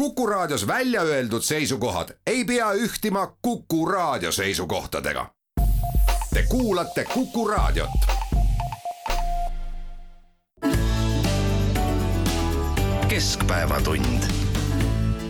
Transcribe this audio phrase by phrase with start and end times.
[0.00, 5.26] Kuku Raadios välja öeldud seisukohad ei pea ühtima Kuku Raadio seisukohtadega.
[6.34, 7.90] Te kuulate Kuku Raadiot.
[13.08, 14.22] keskpäevatund.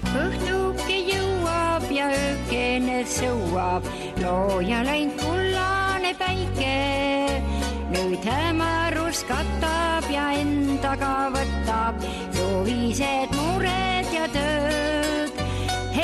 [0.04, 3.82] õhtuke jõuab ja öökene sõuab,
[4.22, 7.42] looja läinud kullane päike.
[7.90, 12.06] nüüd hämarus katab ja endaga võtab
[12.38, 14.29] suvised mured ja.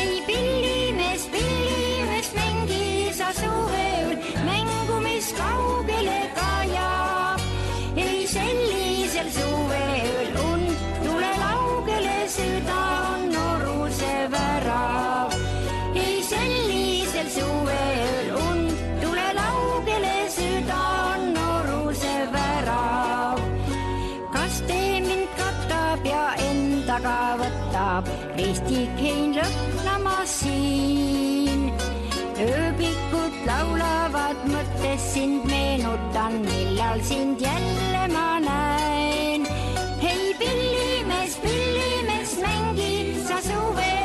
[0.06, 4.08] Hei, pillimees, pillimees, mängi sa suvel
[4.46, 7.40] mängu, mis kaugele kajab.
[7.96, 10.66] ei sellisel suvel und
[11.04, 12.80] tule laugele, süda
[13.12, 15.30] on noruse värav.
[15.94, 18.70] ei sellisel suvel und
[19.02, 23.38] tule laugele, süda on noruse värav.
[24.34, 28.04] kas tee mind katab ja endaga võtab,
[28.38, 29.75] ristik hein lõhnamas
[30.26, 31.72] siin.
[32.36, 39.46] ööbikud laulavad, mõttes sind meenutan, millal sind jälle ma näen.
[40.02, 42.94] hei, pillimees, pillimees, mängi
[43.28, 43.95] sa suveööl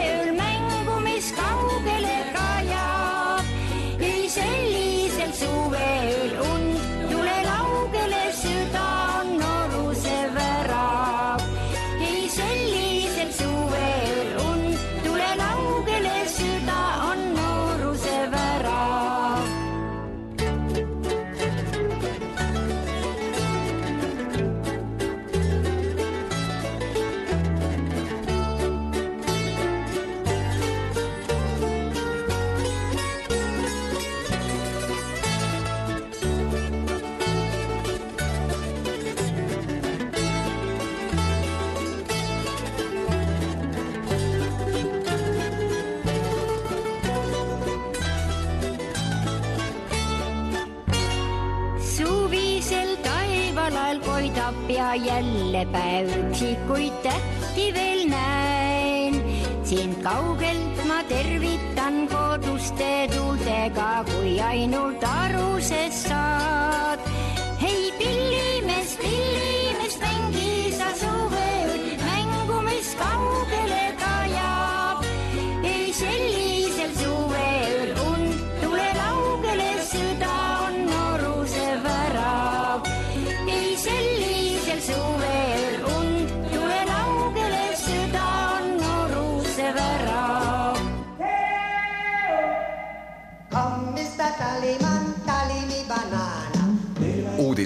[54.91, 59.15] ja jälle päev üksikuid tähti veel näen.
[59.63, 66.80] sind kaugelt ma tervitan koduste tuultega, kui ainult aru sest saad.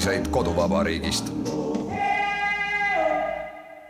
[0.05, 1.33] Uudiseid koduvabariigist.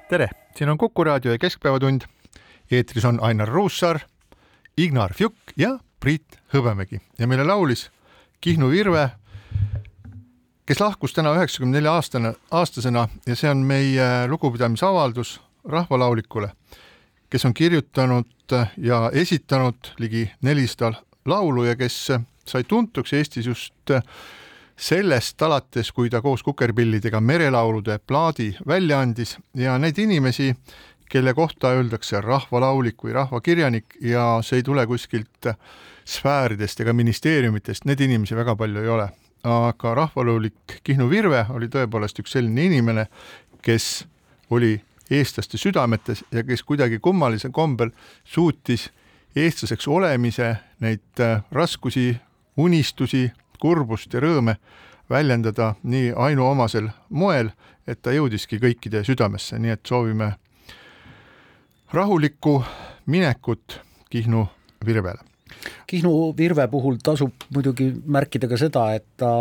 [0.10, 2.02] tere, siin on Kuku raadio ja Keskpäevatund.
[2.72, 4.00] eetris on Ainar Ruussaar,
[4.78, 7.92] Ignar Fjuk ja Priit Hõbemägi ja meile laulis
[8.42, 9.10] Kihnu Virve,
[10.66, 16.50] kes lahkus täna üheksakümne nelja aastane, aastasena ja see on meie lugupidamisavaldus rahvalaulikule,
[17.30, 20.94] kes on kirjutanud ja esitanud ligi nelisada
[21.26, 22.08] laulu ja kes
[22.48, 23.92] sai tuntuks Eestis just
[24.78, 30.56] sellest alates, kui ta koos kukerpillidega merelaulude plaadi välja andis ja neid inimesi,
[31.10, 35.52] kelle kohta öeldakse rahvalaulik või rahvakirjanik ja see ei tule kuskilt
[36.06, 39.10] sfääridest ega ministeeriumitest, neid inimesi väga palju ei ole.
[39.46, 43.06] aga rahvaluulik Kihnu Virve oli tõepoolest üks selline inimene,
[43.62, 44.08] kes
[44.50, 44.82] oli
[45.12, 47.92] eestlaste südametes ja kes kuidagi kummalisel kombel
[48.24, 48.90] suutis
[49.36, 52.16] eestlaseks olemise, neid äh, raskusi,
[52.58, 53.32] unistusi,
[53.66, 54.60] kurbust ja rõõme
[55.10, 57.50] väljendada nii ainuomasel moel,
[57.88, 60.32] et ta jõudiski kõikide südamesse, nii et soovime
[61.94, 62.60] rahulikku
[63.10, 64.46] minekut Kihnu
[64.86, 65.22] Virvele.
[65.88, 69.32] Kihnu Virve puhul tasub muidugi märkida ka seda, et ta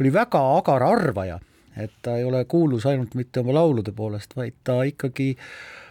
[0.00, 1.38] oli väga agar arvaja,
[1.76, 5.81] et ta ei ole kuulus ainult mitte oma laulude poolest, vaid ta ikkagi äh,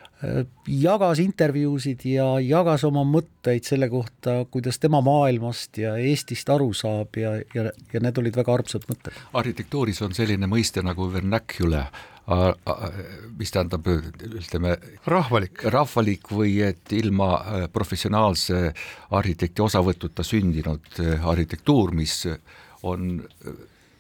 [0.68, 7.18] jagas intervjuusid ja jagas oma mõtteid selle kohta, kuidas tema maailmast ja Eestist aru saab
[7.18, 9.18] ja, ja, ja need olid väga armsad mõtted.
[9.34, 11.90] arhitektuuris on selline mõiste nagu vernacular,
[13.40, 14.76] mis tähendab, ütleme
[15.10, 15.66] rahvalik.
[15.74, 18.74] rahvalik või et ilma äh, professionaalse
[19.18, 22.28] arhitekti osavõtuta sündinud äh, arhitektuur, mis
[22.84, 23.24] on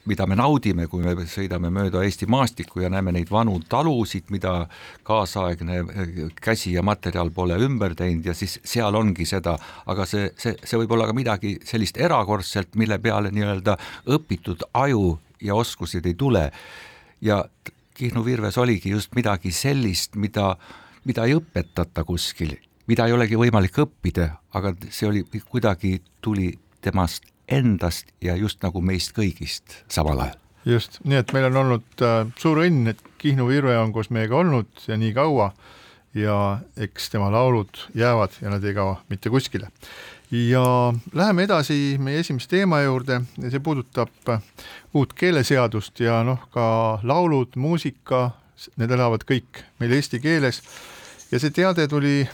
[0.09, 4.65] mida me naudime, kui me sõidame mööda Eesti maastikku ja näeme neid vanu talusid, mida
[5.07, 5.81] kaasaegne
[6.42, 9.57] käsi ja materjal pole ümber teinud ja siis seal ongi seda,
[9.92, 13.77] aga see, see, see võib olla ka midagi sellist erakordselt, mille peale nii-öelda
[14.18, 16.50] õpitud aju ja oskused ei tule.
[17.21, 17.44] ja
[17.94, 20.56] Kihnu Virves oligi just midagi sellist, mida,
[21.06, 22.56] mida ei õpetata kuskil
[22.89, 24.27] mida ei olegi võimalik õppida,
[24.57, 26.50] aga see oli kuidagi, tuli
[26.81, 30.39] temast endast ja just nagu meist kõigist samal ajal.
[30.65, 34.38] just, nii et meil on olnud äh, suur õnn, et Kihnu Virve on koos meiega
[34.38, 35.51] olnud ja nii kaua
[36.18, 36.38] ja
[36.77, 39.71] eks tema laulud jäävad ja nad ei kao mitte kuskile.
[40.31, 44.42] ja läheme edasi meie esimese teema juurde ja see puudutab äh,
[44.94, 48.31] uut keeleseadust ja noh, ka laulud, muusika,
[48.77, 50.62] need elavad kõik meil eesti keeles
[51.31, 52.27] ja see teade tuli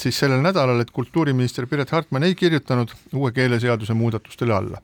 [0.00, 4.82] siis sellel nädalal, et kultuuriminister Piret Hartman ei kirjutanud uue keeleseaduse muudatustele alla.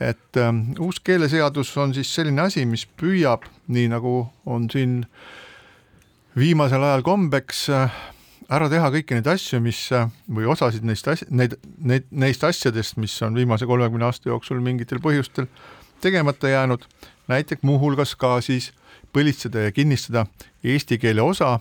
[0.00, 5.00] et äh, uus keeleseadus on siis selline asi, mis püüab, nii nagu on siin
[6.38, 7.96] viimasel ajal kombeks äh,
[8.48, 12.96] ära teha kõiki neid asju, mis äh, või osasid neist asj-, neid, neid, neist asjadest,
[12.96, 15.50] mis on viimase kolmekümne aasta jooksul mingitel põhjustel
[16.00, 16.86] tegemata jäänud,
[17.28, 18.70] näiteks muuhulgas ka siis
[19.12, 20.26] põlitseda ja kinnistada
[20.64, 21.58] eesti keele osa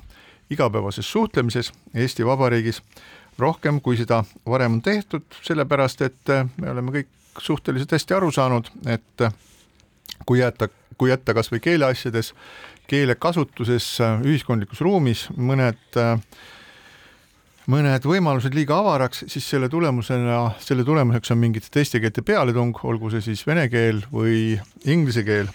[0.50, 2.82] igapäevases suhtlemises Eesti Vabariigis
[3.40, 8.32] rohkem, kui seda varem on tehtud, sellepärast et äh, me oleme kõik suhteliselt hästi aru
[8.34, 9.34] saanud, et äh,
[10.26, 12.34] kui jätta, kui jätta kas või keeleasjades,
[12.90, 16.00] keelekasutuses, äh, ühiskondlikus ruumis mõned
[17.68, 23.12] mõned võimalused liiga avaraks, siis selle tulemusena, selle tulemuseks on mingite teiste keelte pealetung, olgu
[23.12, 24.56] see siis vene keel või
[24.88, 25.52] inglise keel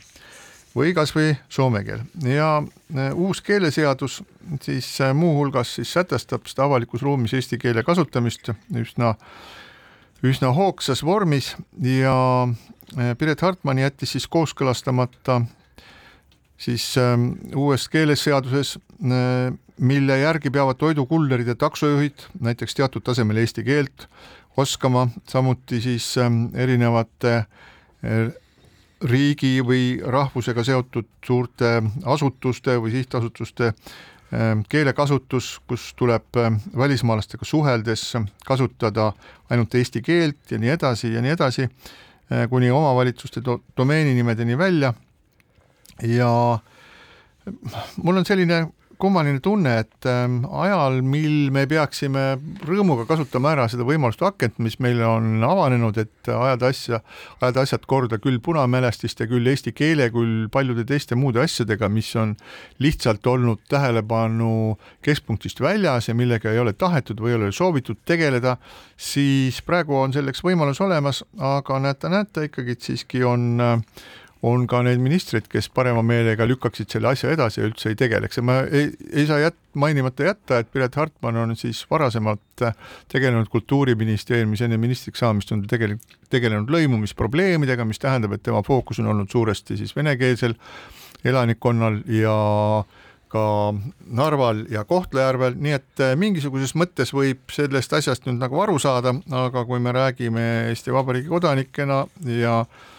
[0.77, 2.03] või kas või soome keel.
[2.27, 4.21] Ja äh, uus keeleseadus
[4.65, 9.15] siis äh, muuhulgas siis sätestab seda avalikus ruumis eesti keele kasutamist üsna,
[10.25, 11.53] üsna hoogsas vormis
[11.83, 12.17] ja
[12.49, 15.43] äh, Piret Hartman jättis siis kooskõlastamata
[16.63, 16.93] siis
[17.59, 18.77] uues keeleseaduses,
[19.83, 24.07] mille järgi peavad toidukullerid ja taksojuhid näiteks teatud tasemel eesti keelt
[24.63, 26.07] oskama, samuti siis
[26.55, 27.33] erinevate
[29.09, 38.13] riigi või rahvusega seotud suurte asutuste või sihtasutuste ähm, keelekasutus, kus tuleb ähm, välismaalastega suheldes
[38.47, 39.13] kasutada
[39.51, 41.69] ainult eesti keelt ja nii edasi ja nii edasi,
[42.33, 44.95] äh, kuni omavalitsuste do domeeninimedeni välja.
[46.03, 46.59] ja
[48.03, 48.67] mul on selline
[49.03, 52.23] kummaline tunne, et ähm, ajal, mil me peaksime
[52.67, 57.01] rõõmuga kasutama ära seda võimalust akent, mis meile on avanenud, et ajada asja,
[57.41, 62.37] ajada asjad korda küll punamälestiste, küll eesti keele, küll paljude teiste muude asjadega, mis on
[62.83, 68.57] lihtsalt olnud tähelepanu keskpunktist väljas ja millega ei ole tahetud või ei ole soovitud tegeleda,
[68.97, 73.79] siis praegu on selleks võimalus olemas, aga näete, näete ikkagi, siiski on äh,
[74.43, 78.41] on ka neid ministreid, kes parema meelega lükkaksid selle asja edasi ja üldse ei tegeleks.
[78.41, 82.65] Ja ma ei, ei saa jät-, mainimata jätta, et Piret Hartman on siis varasemalt
[83.13, 89.13] tegelenud Kultuuriministeeriumis, enne ministriks saamist on tegelikult tegelenud lõimumisprobleemidega, mis tähendab, et tema fookus on
[89.15, 90.57] olnud suuresti siis venekeelsel
[91.25, 92.37] elanikkonnal ja
[93.33, 93.45] ka
[94.13, 99.63] Narval ja Kohtla-Järvel, nii et mingisuguses mõttes võib sellest asjast nüüd nagu aru saada, aga
[99.69, 102.91] kui me räägime Eesti Vabariigi kodanikena ja äh,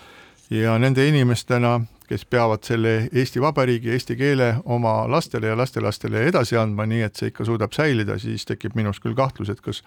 [0.50, 6.58] ja nende inimestena, kes peavad selle Eesti Vabariigi, eesti keele oma lastele ja lastelastele edasi
[6.60, 9.84] andma, nii et see ikka suudab säilida, siis tekib minus küll kahtlus, et kas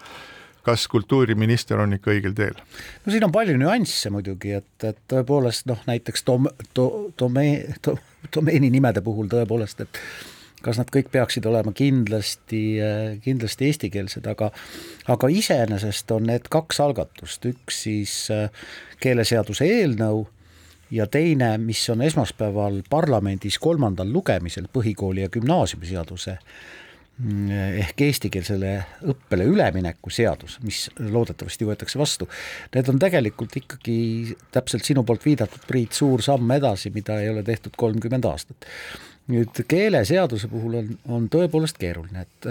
[0.66, 2.56] kas kultuuriminister on ikka õigel teel?
[3.04, 7.98] no siin on palju nüansse muidugi, et, et tõepoolest noh, näiteks dom-, do-, domee-, do-,
[8.34, 10.00] domeeni nimede puhul tõepoolest, et
[10.66, 12.62] kas nad kõik peaksid olema kindlasti,
[13.22, 14.50] kindlasti eestikeelsed, aga
[15.14, 18.16] aga iseenesest on need kaks algatust, üks siis
[19.02, 20.24] keeleseaduse eelnõu
[20.90, 26.36] ja teine, mis on esmaspäeval parlamendis kolmandal lugemisel, põhikooli ja gümnaasiumiseaduse
[27.18, 27.50] mm,
[27.82, 28.72] ehk eestikeelsele
[29.12, 32.28] õppele ülemineku seadus, mis loodetavasti võetakse vastu,
[32.74, 33.98] need on tegelikult ikkagi
[34.54, 38.70] täpselt sinu poolt viidatud, Priit, suur samm edasi, mida ei ole tehtud kolmkümmend aastat.
[39.26, 42.46] nüüd keeleseaduse puhul on, on tõepoolest keeruline, et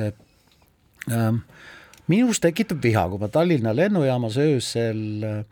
[1.11, 1.61] äh,
[2.11, 5.45] minus tekitab viha, kui ma Tallinna lennujaamas öösel äh,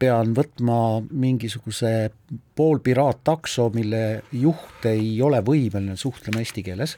[0.00, 0.76] pean võtma
[1.10, 2.10] mingisuguse
[2.56, 6.96] poolpiraattakso, mille juht ei ole võimeline suhtlema eesti keeles.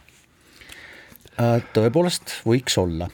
[1.41, 3.09] Äh, tõepoolest võiks olla.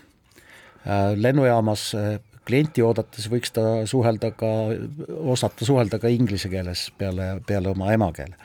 [0.84, 2.10] Äh, lennujaamas äh,
[2.48, 4.50] klienti oodates võiks ta suhelda ka,
[5.32, 8.36] osata suhelda ka inglise keeles peale, peale oma emakeele.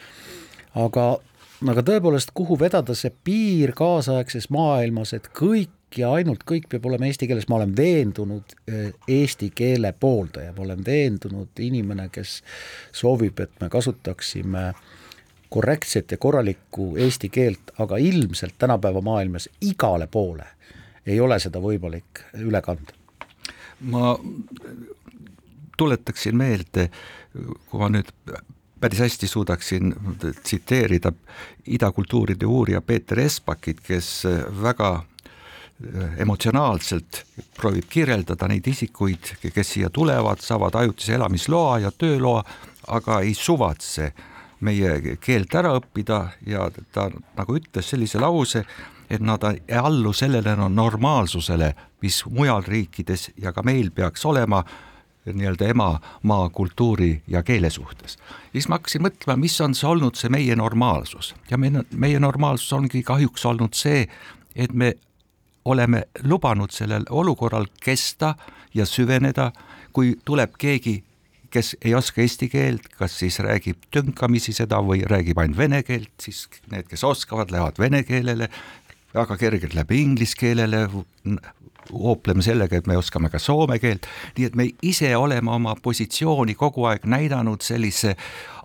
[0.75, 1.05] aga,
[1.74, 6.85] aga tõepoolest, kuhu vedada see piir kaasaegses maailmas, et kõik kõik ja ainult kõik peab
[6.85, 12.41] olema eesti keeles, ma olen veendunud eh, eesti keele pooldaja, ma olen veendunud inimene, kes
[12.91, 14.73] soovib, et me kasutaksime
[15.50, 20.45] korrektset ja korralikku eesti keelt, aga ilmselt tänapäeva maailmas igale poole
[21.05, 22.93] ei ole seda võimalik üle kanda.
[23.81, 24.17] ma
[25.77, 26.89] tuletaksin meelde,
[27.69, 28.09] kui ma nüüd
[28.79, 29.93] päris hästi suudaksin
[30.43, 31.12] tsiteerida
[31.67, 34.23] idakultuuride uurija Peeter Espakit, kes
[34.62, 35.03] väga
[36.17, 37.23] emotsionaalselt
[37.57, 42.43] proovib kirjeldada neid isikuid, kes siia tulevad, saavad ajutise elamisloa ja tööloa,
[42.87, 44.13] aga ei suvatse
[44.63, 48.63] meie keelt ära õppida ja ta nagu ütles sellise lause,
[49.09, 54.63] et nad ei allu sellele normaalsusele, mis mujal riikides ja ka meil peaks olema
[55.23, 58.17] nii-öelda emamaa kultuuri ja keele suhtes.
[58.51, 62.73] siis ma hakkasin mõtlema, mis on see olnud see meie normaalsus ja meie, meie normaalsus
[62.73, 64.07] ongi kahjuks olnud see,
[64.55, 64.93] et me
[65.65, 68.36] oleme lubanud sellel olukorral kesta
[68.74, 69.51] ja süveneda,
[69.93, 71.03] kui tuleb keegi,
[71.53, 76.13] kes ei oska eesti keelt, kas siis räägib tünkamisi seda või räägib ainult vene keelt,
[76.22, 78.50] siis need, kes oskavad, lähevad vene keelele,
[79.13, 80.88] väga kergelt läbi inglise keelele,
[81.91, 86.55] hoopleme sellega, et me oskame ka soome keelt, nii et me ise oleme oma positsiooni
[86.58, 88.15] kogu aeg näidanud sellise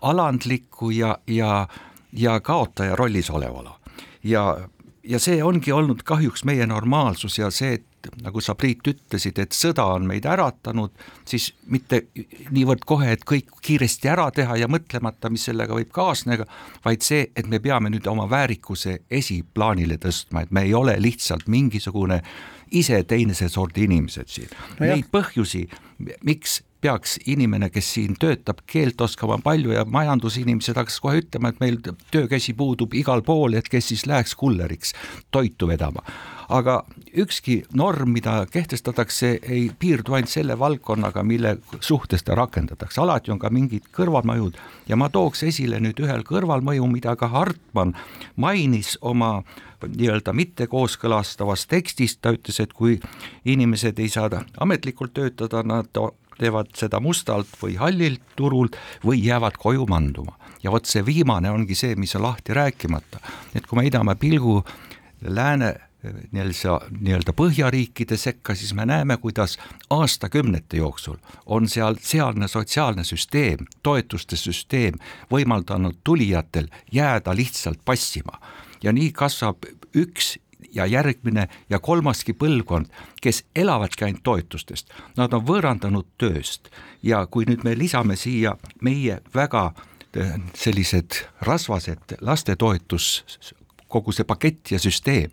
[0.01, 1.67] alandliku ja, ja,
[2.13, 3.75] ja kaotaja rollis olevana.
[4.23, 4.57] ja
[5.09, 9.55] ja see ongi olnud kahjuks meie normaalsus ja see, et nagu sa, Priit, ütlesid, et
[9.55, 10.93] sõda on meid äratanud,
[11.27, 12.05] siis mitte
[12.53, 16.47] niivõrd kohe, et kõik kiiresti ära teha ja mõtlemata, mis sellega võib kaasneda,
[16.85, 21.49] vaid see, et me peame nüüd oma väärikuse esiplaanile tõstma, et me ei ole lihtsalt
[21.51, 22.21] mingisugune
[22.71, 24.85] ise teise sordi inimesed siin no.
[24.85, 25.65] Neid põhjusi,
[26.23, 31.59] miks peaks inimene, kes siin töötab, keelt oskama palju ja majandusinimesed hakkas kohe ütlema, et
[31.59, 31.79] meil
[32.11, 34.93] töökäsi puudub igal pool, et kes siis läheks kulleriks
[35.31, 36.03] toitu vedama.
[36.49, 36.83] aga
[37.13, 43.39] ükski norm, mida kehtestatakse, ei piirdu ainult selle valdkonnaga, mille suhtes ta rakendatakse, alati on
[43.39, 44.57] ka mingid kõrvalmõjud.
[44.89, 47.93] Ja ma tooks esile nüüd ühel kõrvalmõju, mida ka Hartmann
[48.35, 49.43] mainis oma
[49.85, 52.97] nii-öelda mitte kooskõlastavas tekstis, ta ütles, et kui
[53.45, 55.93] inimesed ei saa ametlikult töötada, nad
[56.39, 60.37] teevad seda mustalt või hallilt turult või jäävad koju manduma.
[60.63, 63.19] ja vot see viimane ongi see, mis on lahti rääkimata,
[63.55, 64.63] et kui me heidame pilgu
[65.21, 69.57] lääne nii-öelda, nii-öelda põhjariikide sekka, siis me näeme, kuidas
[69.89, 74.99] aastakümnete jooksul on seal sealne sotsiaalne süsteem, toetuste süsteem
[75.31, 78.39] võimaldanud tulijatel jääda lihtsalt passima
[78.83, 80.37] ja nii kasvab üks
[80.73, 82.89] ja järgmine ja kolmaski põlvkond,
[83.21, 86.69] kes elavadki ainult toetustest, nad on võõrandanud tööst.
[87.03, 89.69] Ja kui nüüd me lisame siia meie väga
[90.15, 93.23] eh, sellised rasvased lastetoetus,
[93.87, 95.31] kogu see pakett ja süsteem,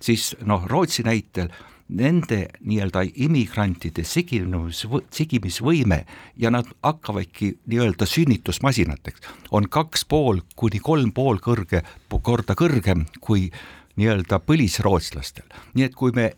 [0.00, 1.50] siis noh, Rootsi näitel
[1.88, 4.82] nende nii-öelda immigrantide sigimis,
[5.14, 6.00] sigimisvõime
[6.36, 9.22] ja nad hakkavadki nii-öelda sünnitusmasinateks,
[9.54, 11.84] on kaks pool kuni kolm pool kõrge,
[12.22, 13.50] korda kõrgem kui
[13.96, 16.30] nii-öelda põlisrootslastel, nii et kui me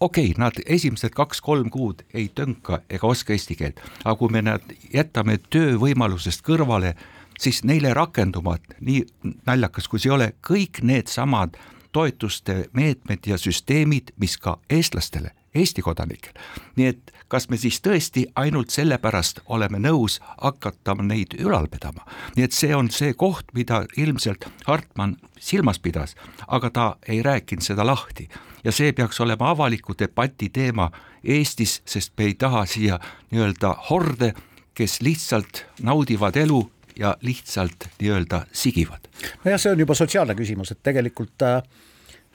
[0.00, 4.42] okei okay,, nad esimesed kaks-kolm kuud ei tönka ega oska eesti keelt, aga kui me
[4.42, 6.94] nad jätame töövõimalusest kõrvale,
[7.40, 9.04] siis neile rakenduvad, nii
[9.46, 11.58] naljakas kui see ei ole, kõik needsamad
[11.92, 16.32] toetuste meetmed ja süsteemid, mis ka eestlastele, Eesti kodanikel.
[16.76, 22.44] nii et kas me siis tõesti ainult sellepärast oleme nõus hakata neid ülal pidama, nii
[22.44, 26.16] et see on see koht, mida ilmselt Hartmann silmas pidas,
[26.48, 28.28] aga ta ei rääkinud seda lahti
[28.64, 30.90] ja see peaks olema avaliku debati teema
[31.24, 32.98] Eestis, sest me ei taha siia
[33.30, 34.32] nii-öelda horde,
[34.74, 36.62] kes lihtsalt naudivad elu
[36.98, 39.08] ja lihtsalt nii-öelda sigivad.
[39.44, 41.62] nojah, see on juba sotsiaalne küsimus, et tegelikult äh,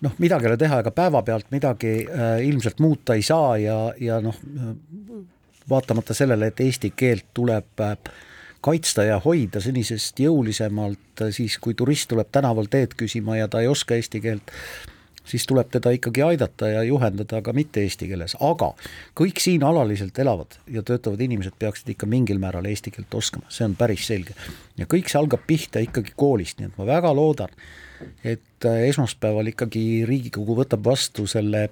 [0.01, 4.19] noh, midagi ei ole teha, ega päevapealt midagi äh, ilmselt muuta ei saa ja, ja
[4.23, 4.35] noh,
[5.69, 7.95] vaatamata sellele, et eesti keelt tuleb äh,
[8.65, 13.61] kaitsta ja hoida senisest jõulisemalt, äh, siis kui turist tuleb tänaval teed küsima ja ta
[13.63, 14.51] ei oska eesti keelt,
[15.25, 18.71] siis tuleb teda ikkagi aidata ja juhendada ka mitte eesti keeles, aga
[19.17, 23.65] kõik siin alaliselt elavad ja töötavad inimesed peaksid ikka mingil määral eesti keelt oskama, see
[23.65, 24.37] on päris selge.
[24.77, 27.53] ja kõik see algab pihta ikkagi koolist, nii et ma väga loodan,
[28.23, 31.69] et äh, esmaspäeval ikkagi Riigikogu võtab vastu selle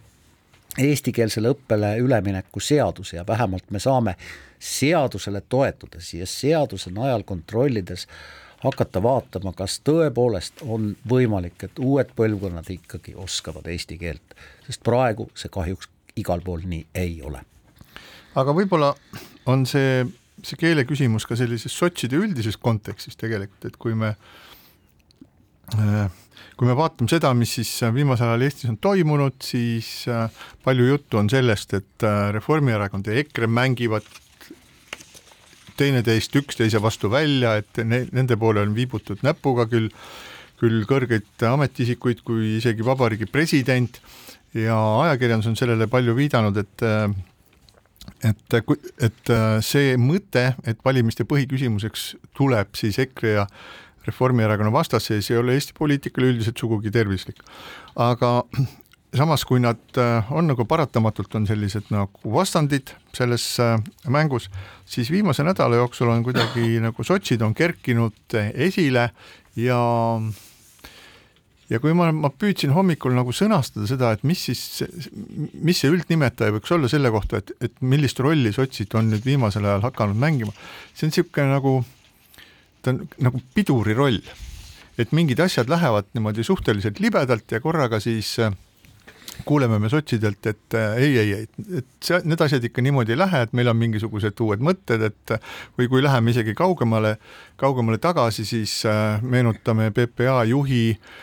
[0.79, 4.15] eestikeelsele õppele ülemineku seaduse ja vähemalt me saame
[4.59, 8.07] seadusele toetudes ja seaduse najal kontrollides
[8.63, 15.27] hakata vaatama, kas tõepoolest on võimalik, et uued põlvkonnad ikkagi oskavad eesti keelt, sest praegu
[15.35, 17.43] see kahjuks igal pool nii ei ole.
[18.35, 18.93] aga võib-olla
[19.45, 20.05] on see,
[20.41, 24.52] see keele küsimus ka sellises sotside üldises kontekstis tegelikult, et kui me äh,
[25.71, 30.27] kui me vaatame seda, mis siis viimasel ajal Eestis on toimunud, siis äh,
[30.65, 34.07] palju juttu on sellest, et äh, Reformierakond ja EKRE mängivad
[35.79, 39.89] teineteist üksteise vastu välja, et ne, nende poole on viibutud näpuga küll,
[40.61, 43.99] küll kõrgeid ametiisikuid kui isegi vabariigi president.
[44.53, 44.77] Ja
[45.07, 46.83] ajakirjandus on sellele palju viidanud, et
[48.23, 48.55] et,
[49.01, 49.31] et
[49.65, 52.03] see mõte, et valimiste põhiküsimuseks
[52.37, 53.47] tuleb siis EKRE ja
[54.07, 57.41] Reformierakonna vastasseis ei ole Eesti poliitikale üldiselt sugugi tervislik.
[57.95, 58.43] aga
[59.17, 64.49] samas, kui nad äh, on nagu paratamatult on sellised nagu vastandid selles äh, mängus,
[64.85, 69.09] siis viimase nädala jooksul on kuidagi nagu sotsid on kerkinud esile
[69.55, 69.79] ja
[71.73, 74.83] ja kui ma, ma püüdsin hommikul nagu sõnastada seda, et mis siis,
[75.53, 79.65] mis see üldnimetaja võiks olla selle kohta, et, et millist rolli sotsid on nüüd viimasel
[79.67, 80.53] ajal hakanud mängima,
[80.93, 81.75] see on niisugune nagu,
[82.83, 84.19] ta on nagu piduri roll.
[84.97, 88.53] et mingid asjad lähevad niimoodi suhteliselt libedalt ja korraga siis äh,
[89.45, 91.47] kuuleme me sotsidelt, et äh, ei, ei, ei,
[91.79, 95.37] et see, need asjad ikka niimoodi ei lähe, et meil on mingisugused uued mõtted, et
[95.79, 97.15] või kui läheme isegi kaugemale,
[97.57, 101.13] kaugemale tagasi, siis äh, meenutame PPA juhi äh,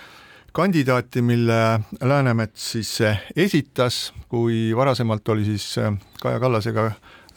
[0.52, 2.98] kandidaati, mille Läänemets siis
[3.36, 5.74] esitas, kui varasemalt oli siis
[6.22, 6.90] Kaja Kallasega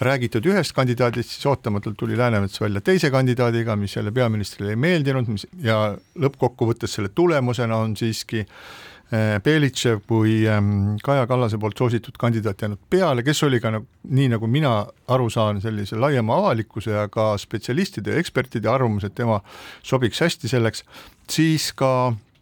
[0.03, 5.29] räägitud ühest kandidaadist, siis ootamatult tuli Läänemets välja teise kandidaadiga, mis jälle peaministrile ei meeldinud,
[5.31, 12.17] mis ja lõppkokkuvõttes selle tulemusena on siiski eh, Belitšev kui ehm, Kaja Kallase poolt soositud
[12.19, 14.75] kandidaat jäänud peale, kes oli ka nagu, nii nagu mina
[15.15, 19.41] aru saan, sellise laiema avalikkuse ja ka spetsialistide ja ekspertide arvamus, et tema
[19.83, 20.85] sobiks hästi selleks,
[21.29, 22.32] siis ka Äh,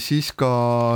[0.00, 0.50] siis ka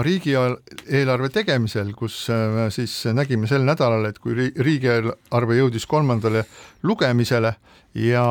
[0.05, 6.47] riigieelarve tegemisel, kus äh, siis nägime sel nädalal, et kui riigieelarve jõudis kolmandale
[6.89, 7.53] lugemisele
[8.01, 8.25] ja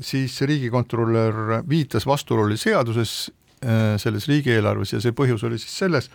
[0.00, 3.30] siis riigikontrolör viitas vastuolule seaduses
[3.62, 6.10] äh, selles riigieelarves ja see põhjus oli siis selles,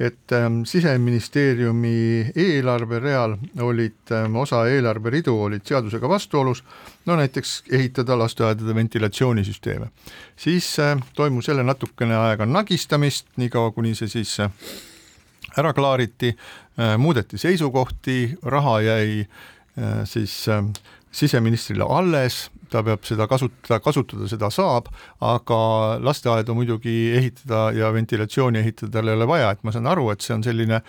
[0.00, 6.64] et ähm, siseministeeriumi eelarvereal olid ähm,, osa eelarveridu olid seadusega vastuolus,
[7.06, 9.86] no näiteks ehitada lasteaedade ventilatsioonisüsteeme.
[10.36, 14.50] siis äh, toimus jälle natukene aega nagistamist, niikaua kuni see siis äh,
[15.56, 19.26] ära klaariti äh,, muudeti seisukohti, raha jäi
[20.04, 20.46] siis
[21.12, 24.90] siseministrile alles, ta peab seda kasutada, kasutada seda saab,
[25.24, 25.60] aga
[26.02, 30.24] lasteaedu muidugi ehitada ja ventilatsiooni ehitada tal ei ole vaja, et ma saan aru, et
[30.24, 30.82] see on selline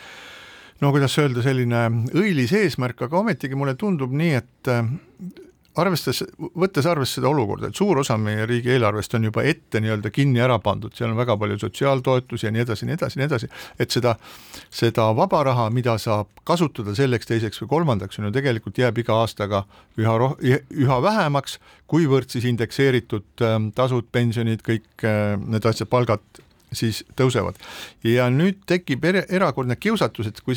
[0.81, 4.72] no kuidas öelda, selline õilis eesmärk, aga ometigi mulle tundub nii, et
[5.81, 6.24] arvestades,
[6.57, 10.57] võttes arvesse seda olukorda, et suur osa meie riigieelarvest on juba ette nii-öelda kinni ära
[10.63, 14.16] pandud, seal on väga palju sotsiaaltoetusi ja nii edasi, nii edasi, nii edasi, et seda,
[14.74, 19.22] seda vaba raha, mida saab kasutada selleks, teiseks või kolmandaks, on ju tegelikult jääb iga
[19.22, 19.63] aastaga
[20.00, 26.44] üha roh-, üha vähemaks, kuivõrd siis indekseeritud ähm, tasud, pensionid, kõik äh, need asjad, palgad
[26.77, 27.57] siis tõusevad.
[28.03, 30.55] ja nüüd tekib er erakordne kiusatus, et kui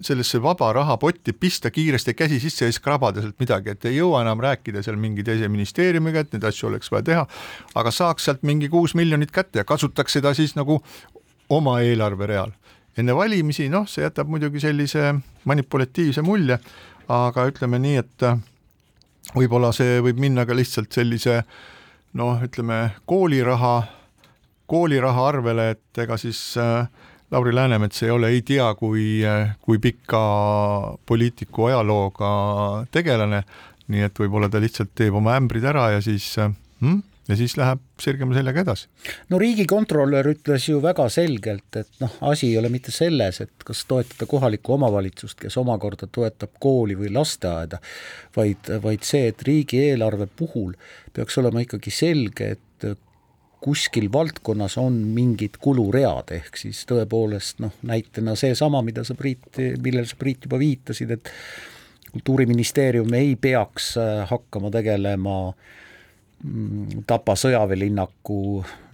[0.00, 4.22] sellesse vaba rahapotti pista kiiresti käsi sisse ja siis krabada sealt midagi, et ei jõua
[4.24, 7.26] enam rääkida seal mingi teise ministeeriumiga, et neid asju oleks vaja teha,
[7.74, 10.80] aga saaks sealt mingi kuus miljonit kätte ja kasutaks seda siis nagu
[11.48, 12.52] oma eelarvereal.
[12.98, 15.14] enne valimisi, noh, see jätab muidugi sellise
[15.50, 16.58] manipulatiivse mulje,
[17.10, 18.26] aga ütleme nii, et
[19.34, 21.42] võib-olla see võib minna ka lihtsalt sellise
[22.14, 23.74] noh, ütleme kooliraha
[24.66, 26.86] kooliraha arvele, et ega siis äh,
[27.30, 30.24] Lauri Läänemets ei ole ei tea kui, äh, kui pika
[31.06, 32.30] poliitiku ajalooga
[32.94, 33.44] tegelane,
[33.88, 37.80] nii et võib-olla ta lihtsalt teeb oma ämbrid ära ja siis hmm, ja siis läheb
[38.00, 38.88] sirgema seljaga edasi.
[39.32, 43.84] no riigikontrolör ütles ju väga selgelt, et noh, asi ei ole mitte selles, et kas
[43.88, 47.80] toetada kohalikku omavalitsust, kes omakorda toetab kooli või lasteaeda,
[48.36, 50.74] vaid, vaid see, et riigieelarve puhul
[51.16, 52.88] peaks olema ikkagi selge, et
[53.64, 60.04] kuskil valdkonnas on mingid kuluread, ehk siis tõepoolest noh, näitena seesama, mida sa Priit, millele
[60.08, 61.30] sa Priit juba viitasid, et
[62.12, 68.40] kultuuriministeerium ei peaks äh, hakkama tegelema mm, Tapa sõjaväelinnaku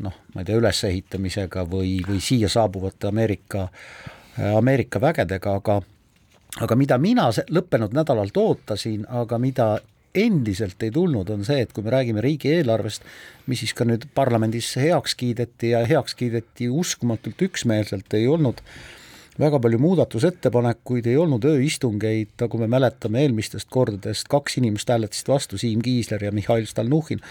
[0.07, 3.67] noh, ma ei tea, ülesehitamisega või, või siia saabuvate Ameerika,
[4.39, 5.81] äh, Ameerika vägedega, aga
[6.59, 9.69] aga mida mina lõppenud nädalalt ootasin, aga mida
[10.15, 13.05] endiselt ei tulnud, on see, et kui me räägime riigieelarvest,
[13.51, 18.63] mis siis ka nüüd parlamendis heaks kiideti ja heaks kiideti uskumatult üksmeelselt, ei olnud
[19.41, 25.59] väga palju muudatusettepanekuid, ei olnud ööistungeid, nagu me mäletame eelmistest kordadest, kaks inimest hääletasid vastu,
[25.61, 27.23] Siim Kiisler ja Mihhail Stalnuhhin,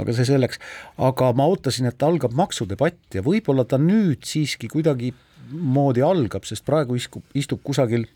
[0.00, 0.58] aga see selleks,
[0.98, 6.98] aga ma ootasin, et algab maksudebatt ja võib-olla ta nüüd siiski kuidagimoodi algab, sest praegu
[6.98, 8.08] istub, istub kusagil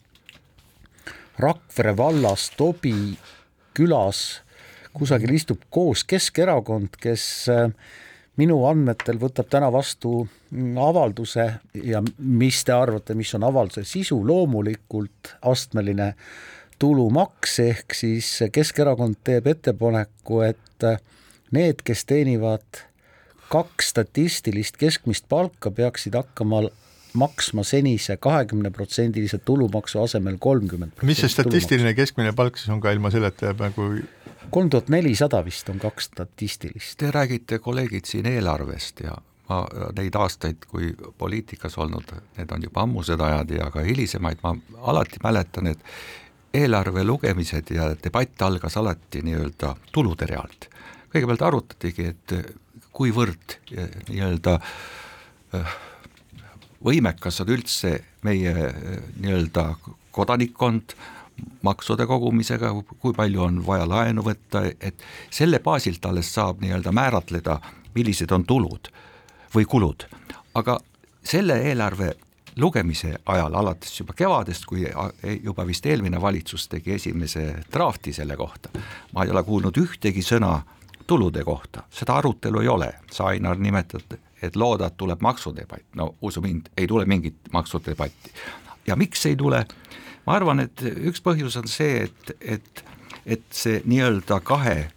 [1.38, 2.96] Rakvere vallas Tobi
[3.78, 4.42] külas
[4.96, 7.68] kusagil istub koos Keskerakond, kes äh,
[8.38, 11.46] minu andmetel võtab täna vastu mm, avalduse
[11.84, 16.12] ja mis te arvate, mis on avalduse sisu, loomulikult astmeline
[16.78, 21.00] tulumaks, ehk siis Keskerakond teeb ettepaneku, et äh,
[21.54, 22.84] need, kes teenivad
[23.48, 26.66] kaks statistilist keskmist palka, peaksid hakkama
[27.14, 32.92] maksma senise kahekümne protsendilise tulumaksu asemel kolmkümmend mis see statistiline keskmine palk siis on ka
[32.92, 33.88] ilma selleta jääb nagu
[34.50, 36.98] kolm tuhat nelisada vist on kaks statistilist.
[36.98, 39.16] Te räägite, kolleegid, siin eelarvest ja
[39.48, 39.62] ma
[39.96, 44.54] neid aastaid, kui poliitikas olnud, need on juba ammused ajad ja ka hilisemaid, ma
[44.92, 45.84] alati mäletan, et
[46.54, 50.68] eelarve lugemised ja debatt algas alati nii-öelda tulude realt.
[51.12, 52.32] kõigepealt arutatigi, et
[52.92, 53.56] kuivõrd
[54.08, 54.58] nii-öelda
[55.56, 55.76] äh,
[56.84, 57.94] võimekas on üldse
[58.26, 59.70] meie äh, nii-öelda
[60.14, 60.94] kodanikkond
[61.62, 67.60] maksude kogumisega, kui palju on vaja laenu võtta, et selle baasilt alles saab nii-öelda määratleda,
[67.94, 68.90] millised on tulud
[69.54, 70.06] või kulud.
[70.54, 70.78] aga
[71.22, 72.14] selle eelarve
[72.58, 74.86] lugemise ajal, alates juba kevadest, kui
[75.42, 78.70] juba vist eelmine valitsus tegi esimese drafti selle kohta,
[79.14, 80.58] ma ei ole kuulnud ühtegi sõna
[81.06, 86.40] tulude kohta, seda arutelu ei ole, sa Ainar nimetad, et loodad, tuleb maksudebatt, no usu
[86.40, 88.32] mind, ei tule mingit maksudebatti.
[88.86, 89.64] ja miks ei tule?
[90.26, 92.84] ma arvan, et üks põhjus on see, et, et,
[93.26, 94.90] et see nii-öelda kahe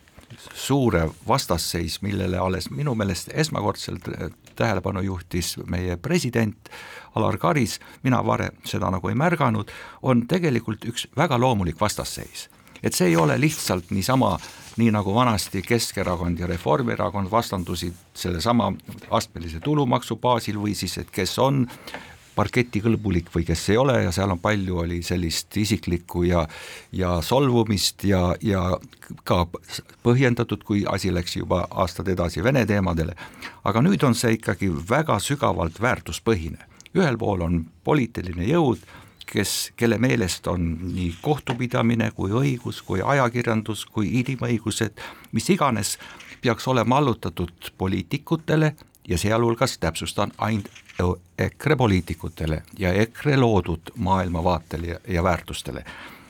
[0.54, 4.08] suure vastasseis, millele alles minu meelest esmakordselt
[4.56, 6.70] tähelepanu juhtis meie president
[7.16, 12.50] Alar Karis, mina varem seda nagu ei märganud, on tegelikult üks väga loomulik vastasseis.
[12.84, 14.36] Et see ei ole lihtsalt niisama,
[14.78, 18.72] nii nagu vanasti Keskerakond ja Reformierakond vastandusid sellesama
[19.12, 21.66] astmelise tulumaksu baasil või siis, et kes on
[22.36, 26.46] parketikõlbulik või kes ei ole ja seal on palju, oli sellist isiklikku ja
[26.96, 28.64] ja solvumist ja, ja
[29.28, 29.44] ka
[30.04, 33.16] põhjendatud, kui asi läks juba aastad edasi Vene teemadele.
[33.64, 36.64] aga nüüd on see ikkagi väga sügavalt väärtuspõhine,
[36.96, 38.80] ühel pool on poliitiline jõud,
[39.32, 45.00] kes, kelle meelest on nii kohtupidamine kui õigus, kui ajakirjandus, kui inimõigused,
[45.32, 45.98] mis iganes,
[46.42, 48.76] peaks olema allutatud poliitikutele
[49.08, 50.70] ja sealhulgas täpsustan ainult
[51.38, 55.86] EKRE poliitikutele ja EKRE loodud maailmavaatele ja, ja väärtustele.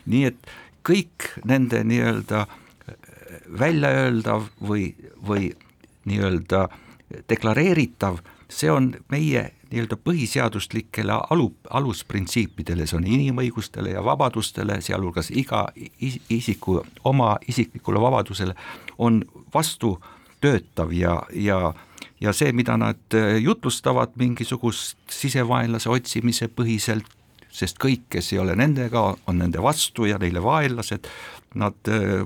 [0.06, 0.52] nii et
[0.88, 2.46] kõik nende nii-öelda
[3.60, 4.96] väljaöeldav või,
[5.28, 5.52] või
[6.06, 6.68] nii-öelda
[7.30, 8.18] deklareeritav,
[8.50, 15.67] see on meie nii-öelda põhiseaduslikele alu, alusprintsiipidele, see on inimõigustele ja vabadustele, sealhulgas iga
[16.29, 18.55] isiku oma isiklikule vabadusele,
[18.97, 19.21] on
[19.53, 19.95] vastu
[20.41, 21.73] töötav ja, ja
[22.21, 27.07] ja see, mida nad jutlustavad mingisugust sisevaenlase otsimise põhiselt,
[27.52, 31.08] sest kõik, kes ei ole nendega, on nende vastu ja neile vaenlased,
[31.60, 32.22] nad äh,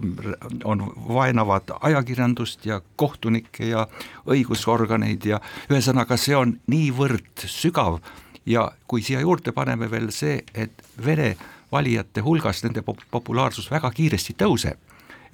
[0.64, 3.88] on, vaenavad ajakirjandust ja kohtunikke ja
[4.30, 8.00] õigusorganeid ja ühesõnaga, see on niivõrd sügav.
[8.46, 11.34] Ja kui siia juurde paneme veel see, et Vene
[11.74, 14.78] valijate hulgas nende populaarsus väga kiiresti tõuseb,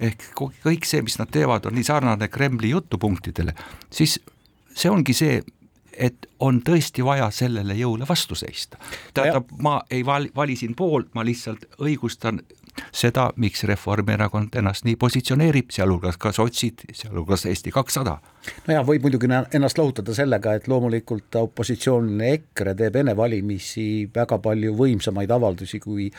[0.00, 0.30] ehk
[0.64, 3.52] kõik see, mis nad teevad, on nii sarnane Kremli jutupunktidele,
[3.92, 4.16] siis
[4.74, 5.42] see ongi see,
[5.96, 8.78] et on tõesti vaja sellele jõule vastu seista.
[9.14, 12.40] tähendab, ma ei val-, vali siin poolt, ma lihtsalt õigustan
[12.92, 18.18] seda, miks Reformierakond ennast nii positsioneerib, sealhulgas ka sotsid, sealhulgas Eesti kakssada.
[18.66, 24.74] nojah, võib muidugi ennast lohutada sellega, et loomulikult opositsiooniline EKRE teeb enne valimisi väga palju
[24.78, 26.10] võimsamaid avaldusi kui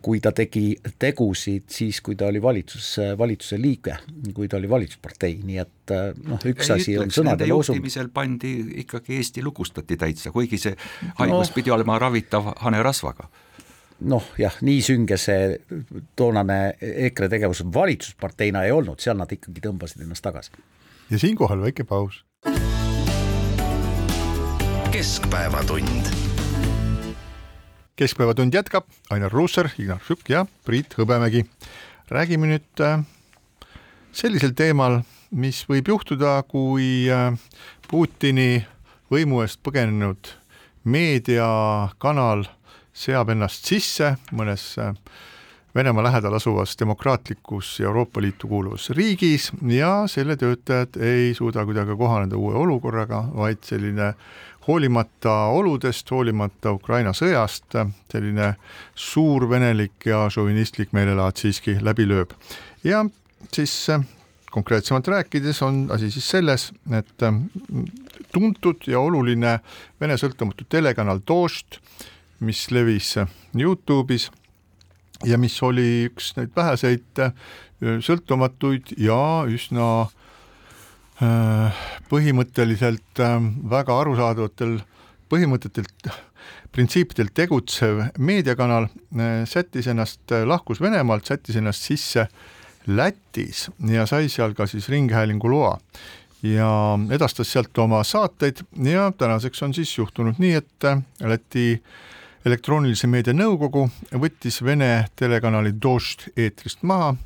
[0.00, 3.98] kui ta tegi tegusid siis, kui ta oli valitsus, valitsuse liige,
[4.34, 7.90] kui ta oli valitsuspartei, nii et eh, noh, üks Ei asi ütleks, on sõnade loosung.
[8.14, 8.54] pandi
[8.84, 10.76] ikkagi Eesti lukustati täitsa, kuigi see
[11.20, 13.28] haigus no, pidi olema ravitav hanerasvaga
[14.08, 15.58] noh jah, nii sünge see
[16.16, 16.78] toonane
[17.08, 20.54] EKRE tegevus valitsusparteina ei olnud, seal nad ikkagi tõmbasid ennast tagasi.
[21.10, 22.24] ja siinkohal väike paus.
[24.92, 26.27] keskpäevatund
[27.98, 31.44] keskpäevatund jätkab, Ainar Ruussaar, Ignar Sükk ja Priit Hõbemägi.
[32.08, 33.02] räägime nüüd äh,
[34.12, 37.34] sellisel teemal, mis võib juhtuda, kui äh,
[37.90, 38.64] Putini
[39.10, 40.30] võimu eest põgenenud
[40.84, 42.46] meediakanal
[42.94, 44.94] seab ennast sisse mõnes äh,
[45.74, 52.36] Venemaa lähedal asuvas demokraatlikus Euroopa Liitu kuuluvas riigis ja selle töötajad ei suuda kuidagi kohaneda
[52.36, 54.14] uue olukorraga, vaid selline
[54.68, 57.72] hoolimata oludest, hoolimata Ukraina sõjast,
[58.12, 58.52] selline
[58.94, 62.34] suurvenelik ja šovinistlik meelelaad siiski läbi lööb.
[62.84, 63.04] ja
[63.52, 63.86] siis
[64.50, 67.24] konkreetsemalt rääkides on asi siis selles, et
[68.32, 69.58] tuntud ja oluline
[70.00, 71.80] Vene sõltumatu telekanal Dožd,
[72.40, 73.16] mis levis
[73.56, 74.30] Youtube'is
[75.24, 77.24] ja mis oli üks neid väheseid
[77.80, 80.17] sõltumatuid ja üsna Äh,
[81.18, 83.38] põhimõtteliselt äh,
[83.70, 84.78] väga arusaadavatel
[85.28, 86.10] põhimõtetelt,
[86.72, 92.28] printsiipidel tegutsev meediakanal äh, sättis ennast, lahkus Venemaalt, sättis ennast sisse
[92.88, 95.74] Lätis ja sai seal ka siis ringhäälingu loa.
[96.46, 96.70] Ja
[97.12, 100.86] edastas sealt oma saateid ja tänaseks on siis juhtunud nii, et
[101.20, 101.82] Läti
[102.46, 103.88] elektroonilise meedia nõukogu
[104.22, 107.16] võttis Vene telekanali Dožd eetrist maha,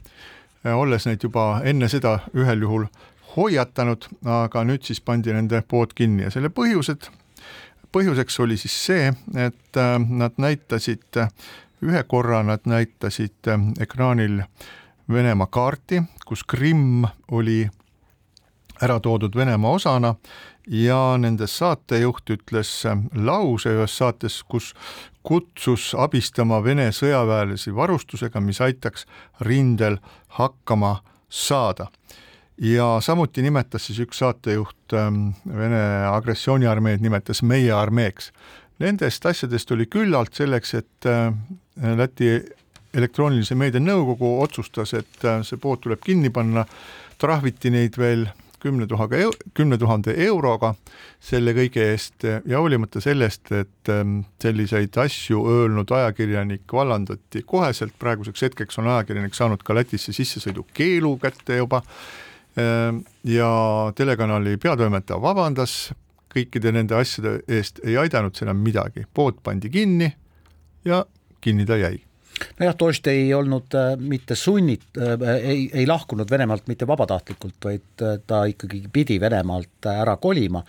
[0.64, 2.88] olles neid juba enne seda ühel juhul
[3.37, 7.09] hoiatanud, aga nüüd siis pandi nende pood kinni ja selle põhjused,
[7.92, 11.21] põhjuseks oli siis see, et äh, nad näitasid,
[11.83, 14.42] ühe korra nad näitasid äh, ekraanil
[15.12, 17.66] Venemaa kaarti, kus Krimm oli
[18.83, 20.14] ära toodud Venemaa osana
[20.66, 24.73] ja nende saatejuht ütles äh, lause ühes saates, kus
[25.23, 29.07] kutsus abistama Vene sõjaväelasi varustusega, mis aitaks
[29.40, 29.99] rindel
[30.38, 31.90] hakkama saada.
[32.58, 38.32] Ja samuti nimetas siis üks saatejuht ähm, Vene agressiooniarmeed, nimetas meie armeeks.
[38.82, 41.32] Nendest asjadest oli küllalt selleks, et äh,
[41.96, 42.34] Läti
[42.94, 46.66] elektroonilise meedia nõukogu otsustas, et äh, see pood tuleb kinni panna,
[47.18, 48.26] trahviti neid veel
[48.62, 50.74] kümne tuhande, kümne tuhande euroga
[51.22, 58.46] selle kõige eest ja hoolimata sellest, et ähm, selliseid asju öelnud ajakirjanik vallandati koheselt, praeguseks
[58.46, 61.82] hetkeks on ajakirjanik saanud ka Lätisse sissesõidukeelu kätte juba
[63.24, 63.48] ja
[63.96, 65.92] telekanali peatoimetaja vabandas
[66.32, 70.08] kõikide nende asjade eest, ei aidanud see enam midagi, pood pandi kinni
[70.84, 71.04] ja
[71.40, 72.00] kinni ta jäi
[72.58, 78.02] nojah, Dožd ei olnud äh, mitte sunnit- äh,, ei, ei lahkunud Venemaalt mitte vabatahtlikult, vaid
[78.02, 80.64] äh, ta ikkagi pidi Venemaalt ära kolima.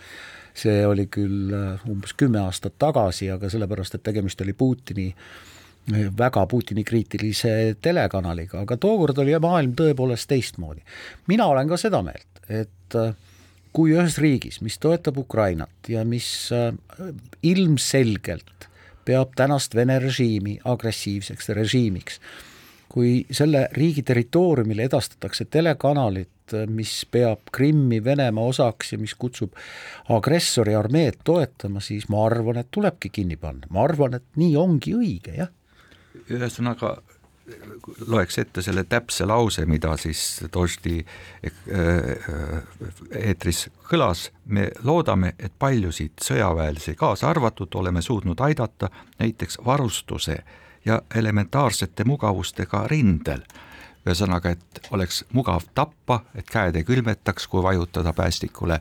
[0.54, 1.50] see oli küll
[1.90, 5.53] umbes kümme aastat tagasi, aga sellepärast, et tegemist oli Putini äh,
[5.92, 10.80] väga Putini kriitilise telekanaliga, aga tookord oli maailm tõepoolest teistmoodi.
[11.28, 12.96] mina olen ka seda meelt, et
[13.74, 16.48] kui ühes riigis, mis toetab Ukrainat ja mis
[17.42, 18.68] ilmselgelt
[19.04, 22.20] peab tänast Vene režiimi agressiivseks režiimiks.
[22.94, 29.56] kui selle riigi territooriumile edastatakse telekanalit, mis peab Krimmi Venemaa osaks ja mis kutsub
[30.14, 34.94] agressori armeed toetama, siis ma arvan, et tulebki kinni panna, ma arvan, et nii ongi
[34.94, 35.50] õige, jah.
[36.30, 36.96] Ühesõnaga
[38.06, 42.62] loeks ette selle täpse lause, mida siis Doždi äh, äh,
[43.20, 50.38] eetris kõlas, me loodame, et paljusid sõjaväelisi, kaasa arvatud, oleme suutnud aidata näiteks varustuse
[50.84, 53.44] ja elementaarsete mugavustega rindel.
[54.04, 58.80] ühesõnaga, et oleks mugav tappa, et käed ei külmetaks, kui vajutada päästikule.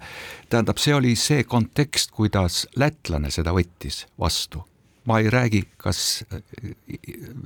[0.50, 4.64] tähendab, see oli see kontekst, kuidas lätlane seda võttis vastu
[5.06, 6.42] ma ei räägi, kas äh,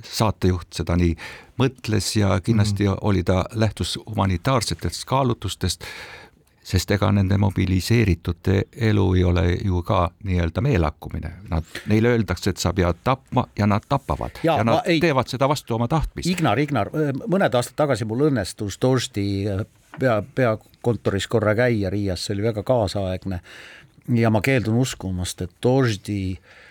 [0.04, 1.16] saatejuht seda nii
[1.60, 2.98] mõtles ja kindlasti mm -hmm.
[3.02, 5.84] oli ta, lähtus humanitaarsetest kaalutlustest,
[6.64, 12.58] sest ega nende mobiliseeritute elu ei ole ju ka nii-öelda meelakkumine, nad, neile öeldakse, et
[12.58, 16.30] sa pead tapma ja nad tapavad ja, ja nad ei, teevad seda vastu oma tahtmist.
[16.30, 16.92] Ignar, Ignar,
[17.28, 19.66] mõned aastad tagasi mul õnnestus Torsti äh,
[20.00, 23.42] pea, peakontoris korra käia Riias, see oli väga kaasaegne
[24.14, 26.67] ja ma keeldun uskumast, et Torsti äh, Äh,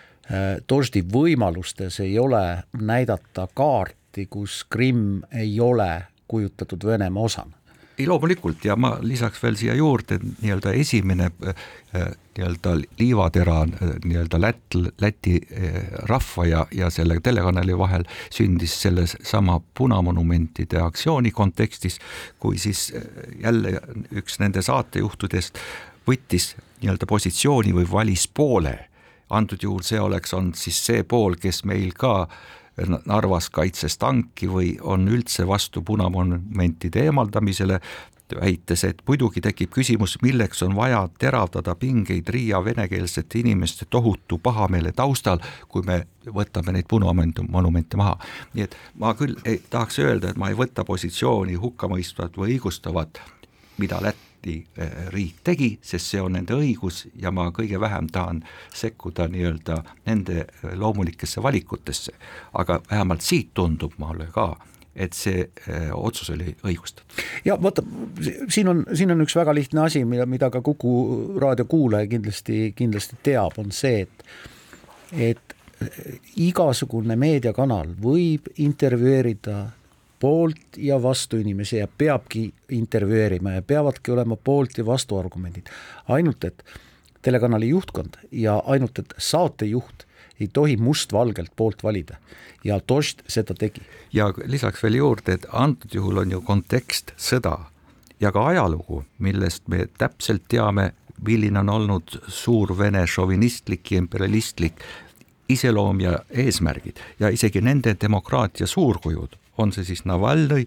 [0.69, 7.53] Doždi võimalustes ei ole näidata kaarti, kus Krimm ei ole kujutatud Venemaa osana.
[7.99, 8.65] Ei loomulikult.
[8.65, 11.55] Ja ma lisaks veel siia juurde nii-öelda esimene äh,
[12.37, 15.41] nii-öelda liivatera äh, nii-öelda Lätt, Läti
[16.11, 21.99] rahva ja, ja selle telekanali vahel sündis sellesama punamonumentide aktsiooni kontekstis,
[22.39, 22.91] kui siis
[23.41, 23.81] jälle
[24.13, 25.63] üks nende saatejuhtudest
[26.07, 28.77] võttis nii-öelda positsiooni või valis poole
[29.31, 32.29] antud juhul see oleks olnud siis see pool, kes meil ka
[33.07, 37.79] Narvas kaitses tanki või on üldse vastu punamonumentide eemaldamisele,
[38.41, 44.93] väites, et muidugi tekib küsimus, milleks on vaja teravdada pingeid Riia venekeelsete inimeste tohutu pahameele
[44.93, 48.19] taustal, kui me võtame neid punamonumente maha.
[48.55, 53.23] nii et ma küll ei tahaks öelda, et ma ei võta positsiooni hukkamõistvat või õigustavat,
[53.79, 58.07] mida Läti Eesti eh, riik tegi, sest see on nende õigus ja ma kõige vähem
[58.13, 58.43] tahan
[58.75, 62.13] sekkuda nii-öelda nende eh, loomulikesse valikutesse.
[62.55, 64.57] aga vähemalt siit tundub mulle ka,
[64.95, 67.25] et see eh, otsus oli õigustatud.
[67.45, 67.83] ja vaata,
[68.49, 72.73] siin on, siin on üks väga lihtne asi, mida, mida ka Kuku raadio kuulaja kindlasti,
[72.77, 74.25] kindlasti teab, on see, et
[75.13, 75.57] et
[76.41, 79.59] igasugune meediakanal võib intervjueerida
[80.21, 85.67] poolt ja vastu inimesi ja peabki intervjueerima ja peavadki olema poolt ja vastu argumendid.
[86.09, 86.65] ainult, et
[87.23, 90.07] telekanali juhtkond ja ainult, et saatejuht
[90.41, 92.17] ei tohi mustvalgelt poolt valida
[92.65, 93.83] ja Dožd seda tegi.
[94.13, 97.59] ja lisaks veel juurde, et antud juhul on ju kontekst sõda
[98.21, 100.93] ja ka ajalugu, millest me täpselt teame,
[101.27, 104.83] milline on olnud suur Vene šovinistlik ja imperialistlik
[105.49, 110.67] iseloom ja eesmärgid ja isegi nende demokraatia suurkujud on see siis Navalnõi,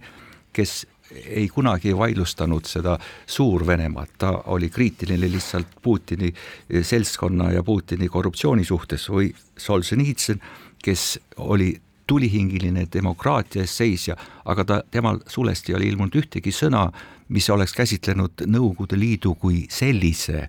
[0.54, 0.86] kes
[1.26, 2.96] ei kunagi vaidlustanud seda
[3.28, 6.34] Suur-Venemaad, ta oli kriitiline lihtsalt Putini
[6.82, 10.42] seltskonna ja Putini korruptsiooni suhtes või Solženitsõn,
[10.84, 11.74] kes oli
[12.10, 16.88] tulihingeline demokraatia eest seisja, aga ta, temal sulest ei ole ilmunud ühtegi sõna,
[17.30, 20.48] mis oleks käsitlenud Nõukogude Liidu kui sellise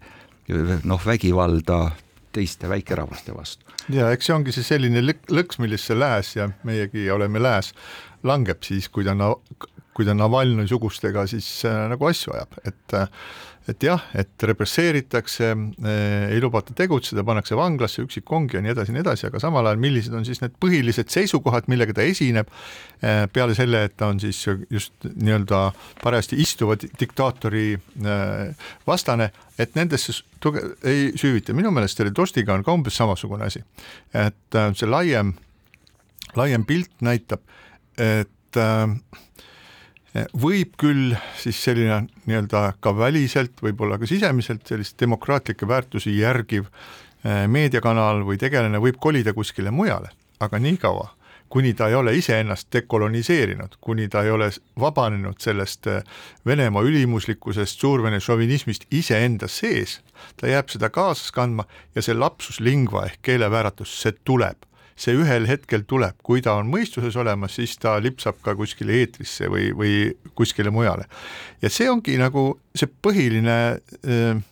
[0.85, 1.91] noh, vägivalda
[2.33, 3.67] teiste väikerahvaste vastu.
[3.91, 7.73] ja eks see ongi see selline lõks, millesse lääs ja meiegi oleme lääs,
[8.27, 9.15] langeb siis, kui ta,
[9.95, 13.09] kui ta Navalnõi sugustega siis äh, nagu asju ajab, et äh,
[13.71, 15.51] et jah, et represseeritakse,
[15.85, 19.69] eh, ei lubata tegutseda, pannakse vanglasse, üksikkongi ja nii edasi ja nii edasi, aga samal
[19.69, 22.51] ajal, millised on siis need põhilised seisukohad, millega ta esineb,
[23.03, 25.63] eh, peale selle, et ta on siis just nii-öelda
[26.03, 29.31] parajasti istuva diktaatori eh, vastane,
[29.61, 33.63] et nendesse tuge-, ei süüvita, minu meelest selle Tostiga on ka umbes samasugune asi.
[34.17, 35.35] et see laiem,
[36.37, 37.45] laiem pilt näitab,
[38.01, 39.21] et äh,
[40.35, 47.47] võib küll siis selline nii-öelda ka väliselt, võib-olla ka sisemiselt sellist demokraatlikke väärtusi järgiv eh,
[47.47, 50.11] meediakanal või tegelane võib kolida kuskile mujale,
[50.41, 51.13] aga niikaua,
[51.51, 56.03] kuni ta ei ole iseennast dekoloniseerinud, kuni ta ei ole vabanenud sellest eh,
[56.47, 60.01] Venemaa ülimuslikkusest, suurvene šovinismist iseenda sees,
[60.37, 64.67] ta jääb seda kaasas kandma ja see lapsus lingva ehk keelevääratus, see tuleb
[65.01, 69.49] see ühel hetkel tuleb, kui ta on mõistuses olemas, siis ta lipsab ka kuskile eetrisse
[69.49, 69.95] või, või
[70.37, 71.07] kuskile mujale.
[71.63, 73.57] ja see ongi nagu see põhiline,
[74.05, 74.43] äh,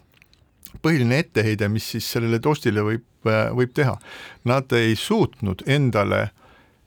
[0.84, 3.98] põhiline etteheide, mis siis sellele tostile võib, äh, võib teha.
[4.48, 6.30] Nad ei suutnud endale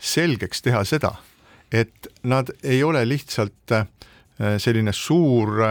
[0.02, 1.14] selgeks teha seda,
[1.72, 3.86] et nad ei ole lihtsalt äh,
[4.58, 5.62] selline suur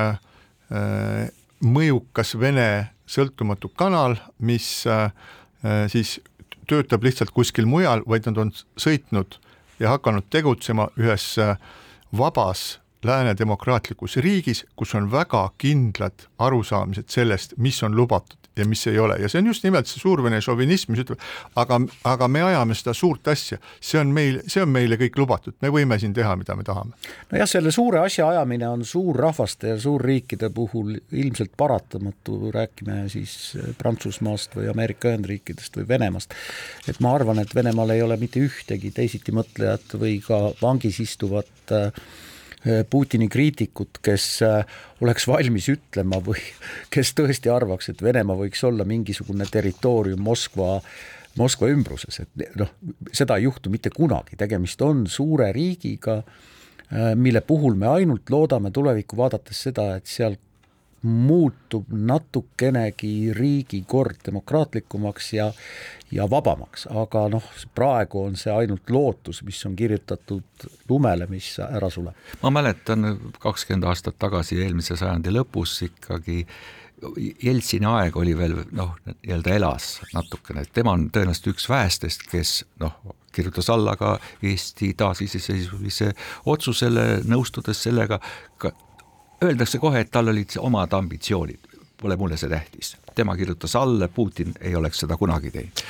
[1.66, 4.68] mõjukas Vene sõltumatu kanal, mis
[5.90, 6.12] siis
[6.70, 9.40] töötab lihtsalt kuskil mujal, vaid nad on sõitnud
[9.80, 11.56] ja hakanud tegutsema ühes äh,
[12.16, 18.86] vabas lääne demokraatlikus riigis, kus on väga kindlad arusaamised sellest, mis on lubatud ja mis
[18.90, 21.20] ei ole ja see on just nimelt see suurvene šovinism, mis ütleb,
[21.60, 25.56] aga, aga me ajame seda suurt asja, see on meil, see on meile kõik lubatud,
[25.62, 26.96] me võime siin teha, mida me tahame.
[27.30, 34.58] nojah, selle suure asja ajamine on suurrahvaste ja suurriikide puhul ilmselt paratamatu, räägime siis Prantsusmaast
[34.58, 36.34] või Ameerika Ühendriikidest või Venemaast.
[36.88, 41.92] et ma arvan, et Venemaal ei ole mitte ühtegi teisitimõtlejat või ka vangis istuvat Äh,
[42.90, 44.66] Putini kriitikut, kes äh,
[45.00, 46.42] oleks valmis ütlema või
[46.92, 50.76] kes tõesti arvaks, et Venemaa võiks olla mingisugune territoorium Moskva
[51.38, 52.72] Moskva ümbruses, et noh,
[53.14, 56.18] seda ei juhtu mitte kunagi, tegemist on suure riigiga,
[56.90, 60.36] äh, mille puhul me ainult loodame tulevikku vaadates seda, et seal
[61.02, 65.52] muutub natukenegi riigikord demokraatlikumaks ja
[66.12, 71.90] ja vabamaks, aga noh, praegu on see ainult lootus, mis on kirjutatud lumele, mis ära
[71.90, 72.18] suleb.
[72.42, 76.44] ma mäletan kakskümmend aastat tagasi, eelmise sajandi lõpus ikkagi
[77.42, 82.98] Jeltsini aeg oli veel noh, nii-öelda elas natukene, tema on tõenäoliselt üks vähestest, kes noh,
[83.32, 86.10] kirjutas alla ka Eesti taasiseseisvumise
[86.50, 88.20] otsusele, nõustudes sellega.
[88.60, 88.74] Ka
[89.44, 91.68] öeldakse kohe, et tal olid omad ambitsioonid,
[92.00, 95.84] pole mulle see tähtis, tema kirjutas alla, Putin ei oleks seda kunagi teinud.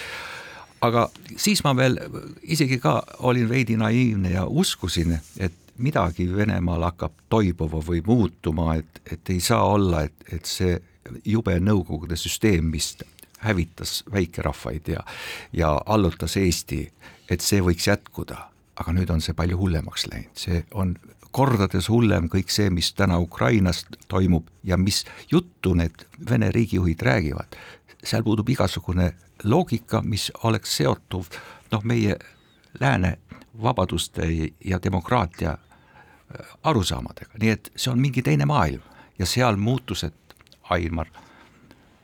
[0.80, 1.98] aga siis ma veel
[2.42, 9.00] isegi ka olin veidi naiivne ja uskusin, et midagi Venemaal hakkab toimuma või muutuma, et,
[9.12, 10.78] et ei saa olla, et, et see
[11.24, 12.94] jube Nõukogude süsteem, mis
[13.40, 15.04] hävitas väikerahvaid ja,
[15.52, 16.84] ja allutas Eesti,
[17.30, 18.46] et see võiks jätkuda.
[18.80, 20.94] aga nüüd on see palju hullemaks läinud, see on
[21.30, 27.56] kordades hullem kõik see, mis täna Ukrainas toimub ja mis juttu need Vene riigijuhid räägivad,
[28.04, 29.12] seal puudub igasugune
[29.44, 31.30] loogika, mis oleks seotuv
[31.72, 32.16] noh, meie
[32.80, 33.18] lääne
[33.62, 34.28] vabaduste
[34.64, 38.82] ja demokraatia äh, arusaamadega, nii et see on mingi teine maailm
[39.18, 40.16] ja seal muutused,
[40.70, 41.08] Ailmar,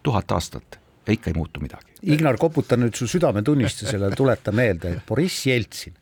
[0.02, 1.94] tuhat aastat ja ikka ei muutu midagi.
[2.02, 5.94] Ignar, koputa nüüd su südametunnistusele, tuleta meelde, et Boriss Jeltsin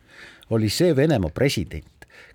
[0.51, 1.87] oli see Venemaa president,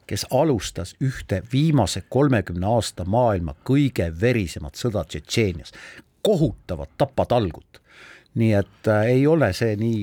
[0.09, 5.73] kes alustas ühte viimase kolmekümne aasta maailma kõige verisemat sõda Tšetšeenias,
[6.25, 7.81] kohutavat tapatalgut.
[8.35, 10.01] nii et äh, ei ole see nii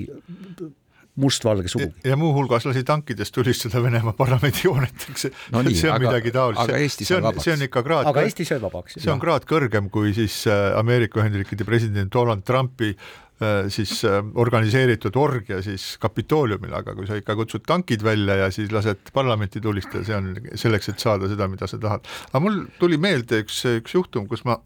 [1.16, 1.94] mustvalge sugugi.
[2.05, 7.05] ja muuhulgas lasi tankidest tulistada Venemaa parlamendihoonet, eks no nii, see on aga, midagi taolist,
[7.05, 8.11] see on, see on ikka kraad.
[8.12, 8.98] aga Eesti sai vabaks.
[9.00, 12.94] see on kraad kõrgem kui siis äh, Ameerika Ühendriikide president Donald Trumpi
[13.37, 18.46] Äh, siis äh, organiseeritud orgia siis Kapitooliumil, aga kui sa ikka kutsud tankid välja ja
[18.54, 22.08] siis lased parlamenti tulistada, see on selleks, et saada seda, mida sa tahad.
[22.31, 24.56] aga mul tuli meelde üks, üks juhtum, kus ma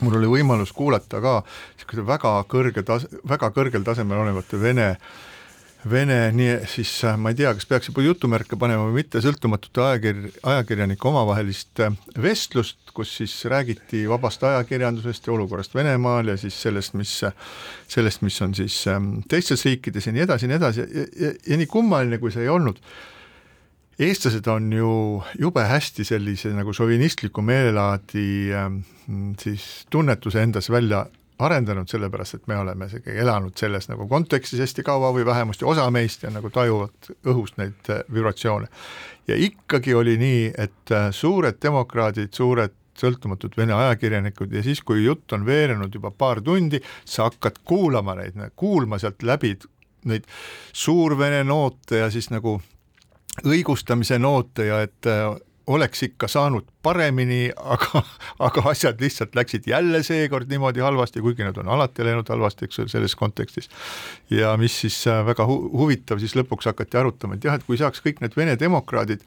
[0.00, 4.92] mul oli võimalus kuulata ka niisuguse väga kõrge tas-, väga kõrgel tasemel olevate Vene
[5.86, 9.84] Vene, nii siis äh, ma ei tea, kas peaks juba jutumärke panema või mitte, sõltumatute
[9.84, 16.56] ajakir-, ajakirjanike omavahelist äh, vestlust, kus siis räägiti vabast ajakirjandusest ja olukorrast Venemaal ja siis
[16.58, 17.12] sellest, mis,
[17.94, 21.30] sellest, mis on siis ähm, teistes riikides ja nii edasi ja nii edasi ja, ja,
[21.46, 22.82] ja, nii kummaline, kui see ei olnud,
[23.98, 24.90] eestlased on ju
[25.38, 28.80] jube hästi sellise nagu šovinistliku meelelaadi ähm,
[29.40, 31.06] siis tunnetuse endas välja
[31.38, 36.22] arendanud, sellepärast et me oleme elanud selles nagu kontekstis hästi kaua või vähemasti osa meist
[36.22, 38.68] ja nagu tajuvad õhust neid äh, vibratsioone.
[39.28, 45.04] ja ikkagi oli nii, et äh, suured demokraadid, suured sõltumatud Vene ajakirjanikud ja siis, kui
[45.04, 49.54] jutt on veerenud juba paar tundi, sa hakkad kuulama neid, kuulma sealt läbi
[50.10, 50.26] neid
[50.72, 52.58] suurvene noote ja siis nagu
[53.46, 55.28] õigustamise noote ja et äh,
[55.68, 58.02] oleks ikka saanud paremini, aga,
[58.38, 62.82] aga asjad lihtsalt läksid jälle seekord niimoodi halvasti, kuigi nad on alati läinud halvasti, eks
[62.84, 63.70] ole, selles kontekstis.
[64.30, 67.78] ja mis siis äh, väga hu huvitav, siis lõpuks hakati arutama, et jah, et kui
[67.80, 69.24] saaks kõik need Vene demokraadid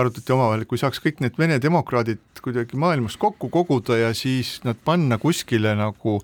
[0.00, 4.78] arutati omavahel, kui saaks kõik need Vene demokraadid kuidagi maailmas kokku koguda ja siis nad
[4.84, 6.20] panna kuskile nagu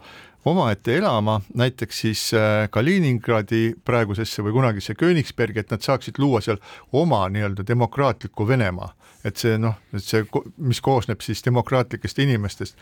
[0.46, 6.60] omaette elama, näiteks siis äh, Kaliningradi praegusesse või kunagisse Königsbergi, et nad saaksid luua seal
[6.94, 8.92] oma nii-öelda demokraatliku Venemaa.
[9.26, 10.22] et see noh, et see,
[10.62, 12.76] mis koosneb siis demokraatlikest inimestest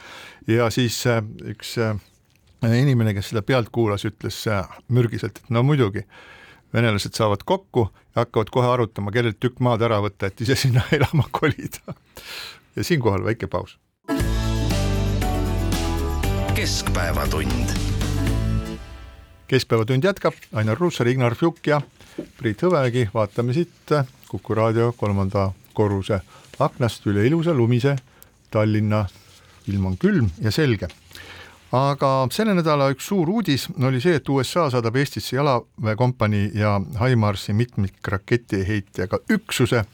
[0.46, 1.22] ja siis äh,
[1.54, 1.96] üks äh,
[2.68, 4.42] inimene, kes seda pealt kuulas, ütles
[4.88, 6.04] mürgiselt, et no muidugi,
[6.74, 10.84] venelased saavad kokku ja hakkavad kohe arutama, kellelt tükk maad ära võtta, et ise sinna
[10.96, 11.96] elama kolida.
[12.76, 13.78] ja siinkohal väike paus
[16.54, 17.68] keskpäevatund.
[19.46, 21.80] keskpäevatund jätkab, Ainar Ruussaar, Ignar Fjuk ja
[22.38, 23.90] Priit Hõbemägi, vaatame siit
[24.28, 26.20] Kuku raadio kolmanda korruse
[26.58, 27.96] aknast üle ilusa lumise
[28.50, 29.06] Tallinna.
[29.68, 30.88] ilm on külm ja selge.
[31.72, 37.52] aga selle nädala üks suur uudis oli see, et USA saadab Eestisse jalaväekompanii ja Himarsi
[37.52, 39.84] mitmikraketiheitjaga üksuse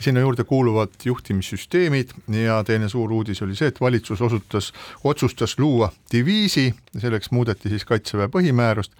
[0.00, 4.72] sinna juurde kuuluvad juhtimissüsteemid ja teine suur uudis oli see, et valitsus osutas,
[5.04, 8.92] otsustas luua diviisi, selleks muudeti siis Kaitseväe põhimäärust,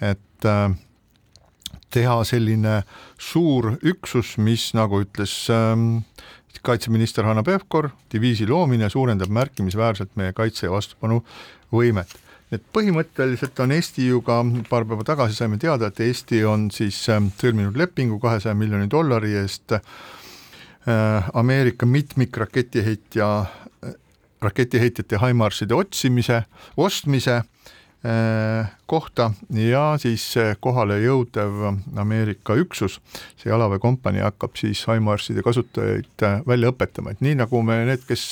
[0.00, 0.70] et äh,
[1.90, 2.82] teha selline
[3.18, 5.74] suur üksus, mis nagu ütles äh,
[6.62, 12.16] kaitseminister Hanno Pevkur, diviisi loomine suurendab märkimisväärselt meie kaitse ja vastupanuvõimet.
[12.52, 14.40] Et põhimõtteliselt on Eesti ju ka
[14.70, 19.34] paar päeva tagasi saime teada, et Eesti on siis ähm, sõlminud lepingu kahesaja miljoni dollari
[19.36, 19.82] eest Äh,
[21.34, 23.28] Ameerika mitmikraketiheitja,
[23.84, 23.94] äh,
[24.40, 26.42] raketiheitjate Himarside otsimise,
[26.76, 30.30] ostmise äh, kohta ja siis
[30.60, 31.64] kohale jõudev
[31.98, 33.00] Ameerika üksus,
[33.36, 38.30] see jalaväekompanii hakkab siis Himarside kasutajaid välja õpetama, et nii nagu me need, kes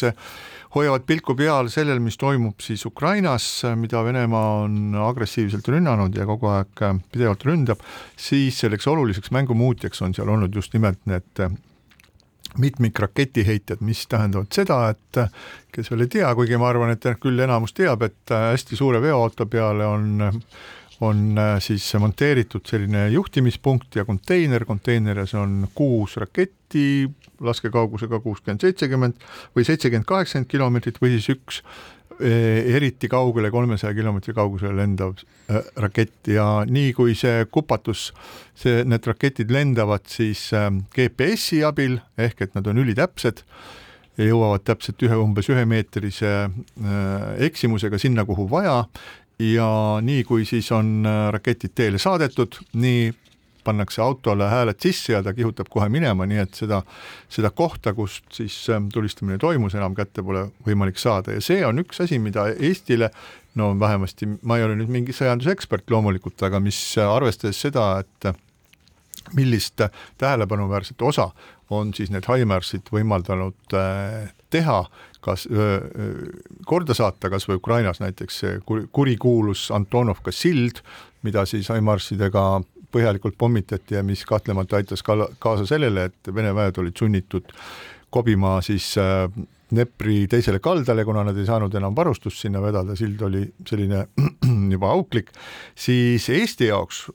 [0.77, 3.47] hoiavad pilku peal sellel, mis toimub siis Ukrainas,
[3.81, 6.83] mida Venemaa on agressiivselt rünnanud ja kogu aeg
[7.13, 7.85] pidevalt ründab,
[8.17, 11.47] siis selleks oluliseks mängumuutjaks on seal olnud just nimelt need
[12.59, 15.21] mitmikraketiheitjad, mis tähendavad seda, et
[15.73, 19.47] kes veel ei tea, kuigi ma arvan, et küll enamus teab, et hästi suure veoauto
[19.51, 20.33] peale on
[21.01, 29.27] on siis monteeritud selline juhtimispunkt ja konteiner, konteineris on kuus raketti laskekaugusega kuuskümmend, seitsekümmend
[29.57, 31.61] või seitsekümmend, kaheksakümmend kilomeetrit või siis üks
[32.21, 35.17] eriti kaugele, kolmesaja kilomeetri kaugusele lendav
[35.51, 38.11] äh, rakett ja nii kui see kupatus,
[38.57, 43.45] see, need raketid lendavad siis äh, GPS-i abil ehk et nad on ülitäpsed
[44.17, 46.49] ja jõuavad täpselt ühe umbes ühemeetrise
[47.45, 48.79] eksimusega sinna, kuhu vaja
[49.45, 49.69] ja
[50.01, 51.05] nii kui siis on
[51.35, 53.11] raketid teele saadetud, nii
[53.67, 56.83] pannakse autole hääled sisse ja ta kihutab kohe minema, nii et seda,
[57.33, 61.35] seda kohta, kust siis ähm, tulistamine toimus, enam kätte pole võimalik saada.
[61.37, 63.11] Ja see on üks asi, mida Eestile
[63.57, 68.33] no vähemasti ma ei ole nüüd mingi sõjandusekspert loomulikult, aga mis arvestades seda, et
[69.35, 69.83] millist
[70.21, 71.31] tähelepanuväärset osa
[71.75, 74.85] on siis need Himarsid võimaldanud äh, teha,
[75.27, 75.49] kas
[76.71, 78.59] korda saata kas või Ukrainas näiteks see
[78.95, 80.79] kurikuulus Antonovka sild,
[81.27, 82.45] mida siis Himarsidega
[82.93, 87.53] põhjalikult pommitati ja mis kahtlemata aitas ka kaasa sellele, et Vene väed olid sunnitud
[88.11, 89.29] kobima siis äh,
[89.67, 94.05] Dnepri teisele kaldale, kuna nad ei saanud enam varustust sinna vedada, sild oli selline
[94.75, 95.33] juba auklik,
[95.75, 97.09] siis Eesti jaoks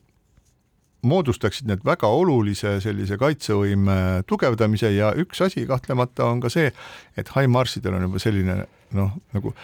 [1.08, 3.96] moodustaksid need väga olulise sellise kaitsevõime
[4.30, 6.70] tugevdamise ja üks asi kahtlemata on ka see,
[7.18, 8.58] et HIMARS-idel on juba selline
[8.98, 9.56] noh, nagu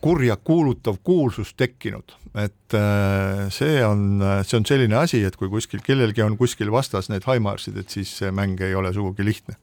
[0.00, 5.82] kurja kuulutav kuulsus tekkinud, et äh, see on, see on selline asi, et kui kuskil
[5.84, 9.58] kellelgi on kuskil vastas need Himarsid, et siis see mäng ei ole sugugi lihtne.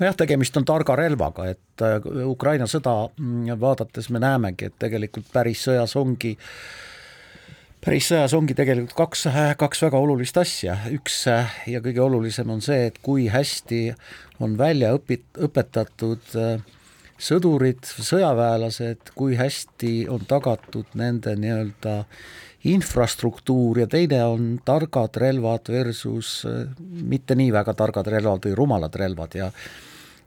[0.00, 1.98] Nojah, tegemist on targa relvaga, et äh,
[2.28, 6.36] Ukraina sõda mm, vaadates me näemegi, et tegelikult päris sõjas ongi
[7.82, 9.26] päris sõjas ongi tegelikult kaks,
[9.58, 13.88] kaks väga olulist asja, üks ja kõige olulisem on see, et kui hästi
[14.44, 16.36] on välja õpit-, õpetatud
[17.22, 22.02] sõdurid, sõjaväelased, kui hästi on tagatud nende nii-öelda
[22.72, 26.42] infrastruktuur ja teine on targad relvad versus
[26.82, 29.50] mitte nii väga targad relvad või rumalad relvad ja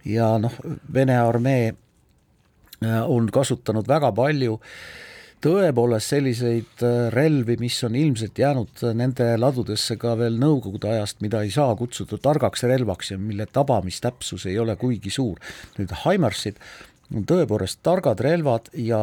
[0.05, 0.53] ja noh,
[0.93, 1.73] Vene armee
[3.07, 4.59] on kasutanud väga palju
[5.43, 11.43] tõepoolest selliseid äh, relvi, mis on ilmselt jäänud nende ladudesse ka veel Nõukogude ajast, mida
[11.45, 15.39] ei saa kutsuda targaks relvaks ja mille tabamistäpsus ei ole kuigi suur.
[15.77, 16.59] nüüd Himarsid
[17.13, 19.01] on tõepoolest targad relvad ja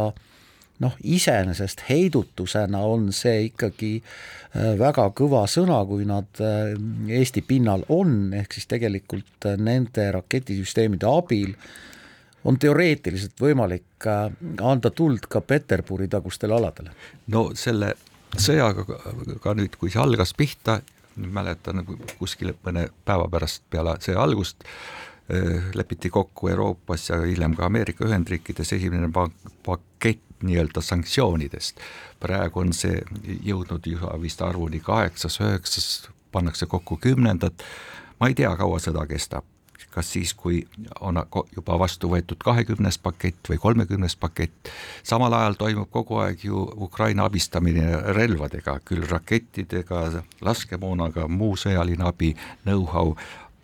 [0.83, 6.75] noh, iseenesest heidutusena on see ikkagi äh, väga kõva sõna, kui nad äh,
[7.21, 11.73] Eesti pinnal on, ehk siis tegelikult nende raketisüsteemide abil äh,
[12.45, 16.95] on teoreetiliselt võimalik anda tuld ka Peterburi tagustele aladele?
[17.33, 17.95] no selle
[18.39, 18.85] sõjaga
[19.43, 20.81] ka nüüd, kui see algas pihta,
[21.17, 21.85] mäletan
[22.19, 28.07] kuskil mõne päeva pärast peale sõja algust äh, lepiti kokku Euroopas ja hiljem ka Ameerika
[28.09, 31.79] Ühendriikides esimene pakett nii-öelda sanktsioonidest.
[32.21, 32.99] praegu on see
[33.47, 37.63] jõudnud juba vist arvuni kaheksas, üheksas, pannakse kokku kümnendat,
[38.19, 39.45] ma ei tea, kaua sõda kestab
[39.91, 40.63] kas siis, kui
[41.01, 41.19] on
[41.57, 44.71] juba vastu võetud kahekümnes pakett või kolmekümnes pakett,
[45.03, 52.35] samal ajal toimub kogu aeg ju Ukraina abistamine relvadega, küll rakettidega, laskemoonaga, muu sõjaline abi,
[52.65, 53.15] know-how,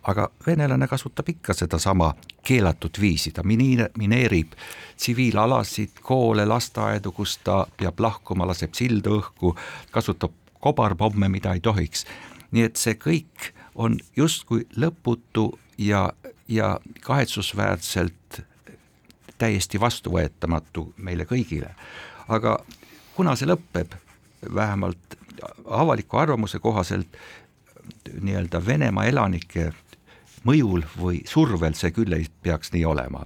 [0.09, 2.13] aga venelane kasutab ikka sedasama
[2.43, 4.55] keelatud viisi, ta mine-, mineerib
[4.97, 9.55] tsiviilalasid, koole, lasteaedu, kus ta peab lahkuma, laseb silda õhku,
[9.91, 12.05] kasutab kobarpomme, mida ei tohiks.
[12.51, 16.09] nii et see kõik on justkui lõputu ja,
[16.47, 18.41] ja kahetsusväärselt
[19.37, 21.71] täiesti vastuvõetamatu meile kõigile.
[22.27, 22.59] aga
[23.15, 23.95] kuna see lõpeb,
[24.55, 25.15] vähemalt
[25.65, 27.17] avaliku arvamuse kohaselt
[28.21, 29.71] nii-öelda Venemaa elanike
[30.43, 33.25] mõjul või survel see küll ei peaks nii olema.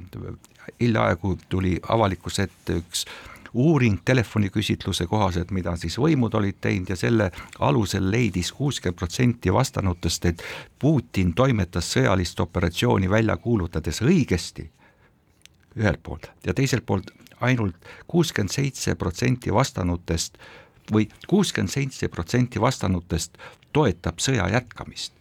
[0.80, 3.06] hiljaaegu tuli avalikkuse ette üks
[3.54, 7.30] uuring telefoniküsitluse kohaselt, mida siis võimud olid teinud ja selle
[7.60, 10.44] alusel leidis kuuskümmend protsenti vastanutest, et
[10.80, 14.70] Putin toimetas sõjalist operatsiooni välja kuulutades õigesti
[15.78, 17.76] ühelt poolt ja teiselt poolt ainult
[18.08, 20.38] kuuskümmend seitse protsenti vastanutest
[20.92, 23.38] või kuuskümmend seitse protsenti vastanutest
[23.74, 25.14] toetab sõja jätkamist.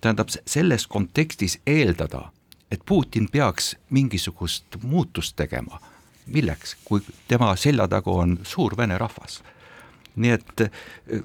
[0.00, 2.32] tähendab, selles kontekstis eeldada,
[2.70, 5.80] et Putin peaks mingisugust muutust tegema
[6.32, 9.42] milleks, kui tema selja taga on suur vene rahvas.
[10.18, 11.22] nii et eh,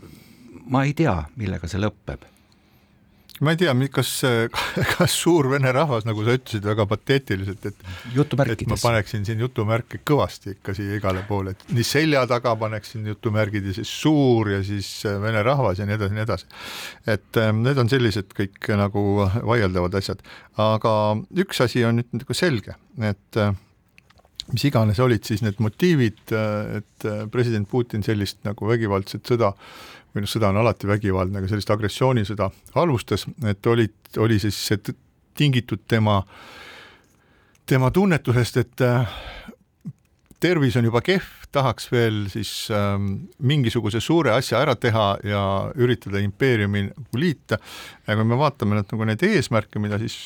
[0.69, 2.29] ma ei tea, millega see lõpeb
[3.43, 4.11] ma ei tea, kas,
[4.93, 7.81] kas suur vene rahvas, nagu sa ütlesid väga pateetiliselt, et
[8.53, 13.07] et ma paneksin siin jutumärke kõvasti ikka siia igale poole, et nii selja taga paneksin
[13.09, 16.49] jutumärgid ja siis suur ja siis eh, vene rahvas ja nii edasi, nii edasi.
[17.15, 19.05] et eh, need on sellised kõik nagu
[19.41, 20.23] vaieldavad asjad,
[20.61, 20.95] aga
[21.43, 23.43] üks asi on nüüd nagu selge, et
[24.51, 26.33] mis iganes olid siis need motiivid,
[26.77, 29.53] et president Putin sellist nagu vägivaldset sõda
[30.13, 32.49] või noh, sõda on alati vägivaldne, aga sellist agressioonisõda
[32.81, 34.93] alustas, et olid, oli siis see
[35.37, 36.19] tingitud tema,
[37.65, 38.85] tema tunnetusest, et
[40.43, 45.43] tervis on juba kehv, tahaks veel siis ähm, mingisuguse suure asja ära teha ja
[45.79, 47.59] üritada impeeriumi nagu liita.
[48.07, 50.17] ja kui me vaatame nüüd nagu neid eesmärke, mida siis,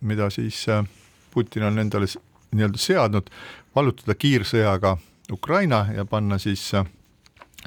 [0.00, 0.84] mida siis äh,
[1.34, 2.06] Putin on endale
[2.54, 3.32] nii-öelda seadnud,
[3.76, 4.96] vallutada kiirsõjaga
[5.32, 6.86] Ukraina ja panna siis äh,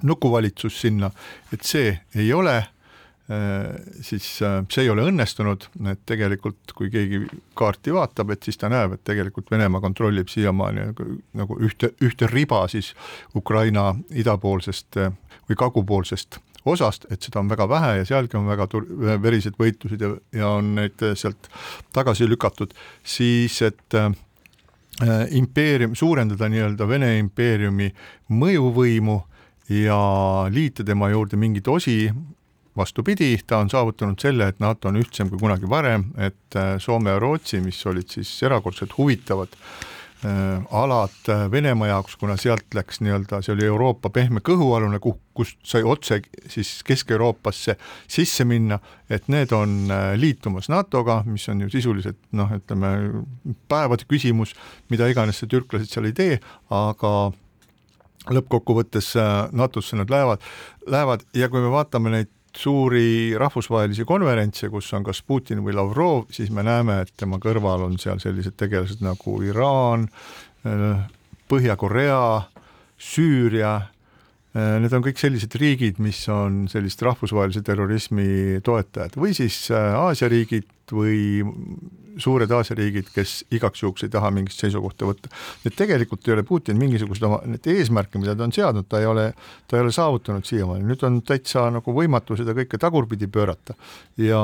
[0.03, 1.11] nukuvalitsus sinna,
[1.53, 2.67] et see ei ole äh,
[4.01, 7.23] siis äh, see ei ole õnnestunud, et tegelikult kui keegi
[7.57, 12.29] kaarti vaatab, et siis ta näeb, et tegelikult Venemaa kontrollib siiamaani nagu, nagu ühte, ühte
[12.31, 12.93] riba siis
[13.35, 15.01] Ukraina idapoolsest
[15.47, 18.87] või kagupoolsest osast, et seda on väga vähe ja sealgi on väga tur-,
[19.23, 21.49] verised võitlused ja, ja on neid sealt
[21.95, 22.73] tagasi lükatud,
[23.07, 24.11] siis et äh,
[25.37, 27.91] impeerium, suurendada nii-öelda Vene impeeriumi
[28.33, 29.17] mõjuvõimu
[29.69, 29.99] ja
[30.49, 31.99] liita tema juurde mingeid osi,
[32.77, 37.13] vastupidi, ta on saavutanud selle, et NATO on ühtsem kui kunagi varem, et äh, Soome
[37.13, 39.96] ja Rootsi, mis olid siis erakordselt huvitavad äh, Äh,
[40.71, 45.83] alad äh, Venemaa jaoks, kuna sealt läks nii-öelda, see oli Euroopa pehme kõhualune, kust sai
[45.85, 47.77] otse siis Kesk-Euroopasse
[48.09, 52.93] sisse minna, et need on äh, liitumas NATO-ga, mis on ju sisuliselt noh, ütleme
[53.69, 54.55] päevade küsimus,
[54.89, 56.39] mida iganes see türklased seal ei tee,
[56.73, 57.13] aga
[58.27, 59.13] lõppkokkuvõttes
[59.55, 60.41] NATO-sse nad lähevad,
[60.89, 66.25] lähevad ja kui me vaatame neid suuri rahvusvahelisi konverentse, kus on kas Putin või Lavrov,
[66.33, 70.07] siis me näeme, et tema kõrval on seal sellised tegelased nagu Iraan,
[71.47, 72.21] Põhja-Korea,
[72.97, 73.75] Süüria,
[74.57, 79.17] Need on kõik sellised riigid, mis on sellist rahvusvahelise terrorismi toetajad.
[79.19, 81.43] Või siis Aasia riigid või
[82.17, 85.29] suured Aasia riigid, kes igaks juhuks ei taha mingit seisukohta võtta.
[85.65, 89.05] et tegelikult ei ole Putin mingisuguseid oma, neid eesmärke, mida ta on seadnud, ta ei
[89.05, 89.27] ole,
[89.67, 93.77] ta ei ole saavutanud siiamaani, nüüd on täitsa nagu võimatu seda kõike tagurpidi pöörata
[94.17, 94.41] ja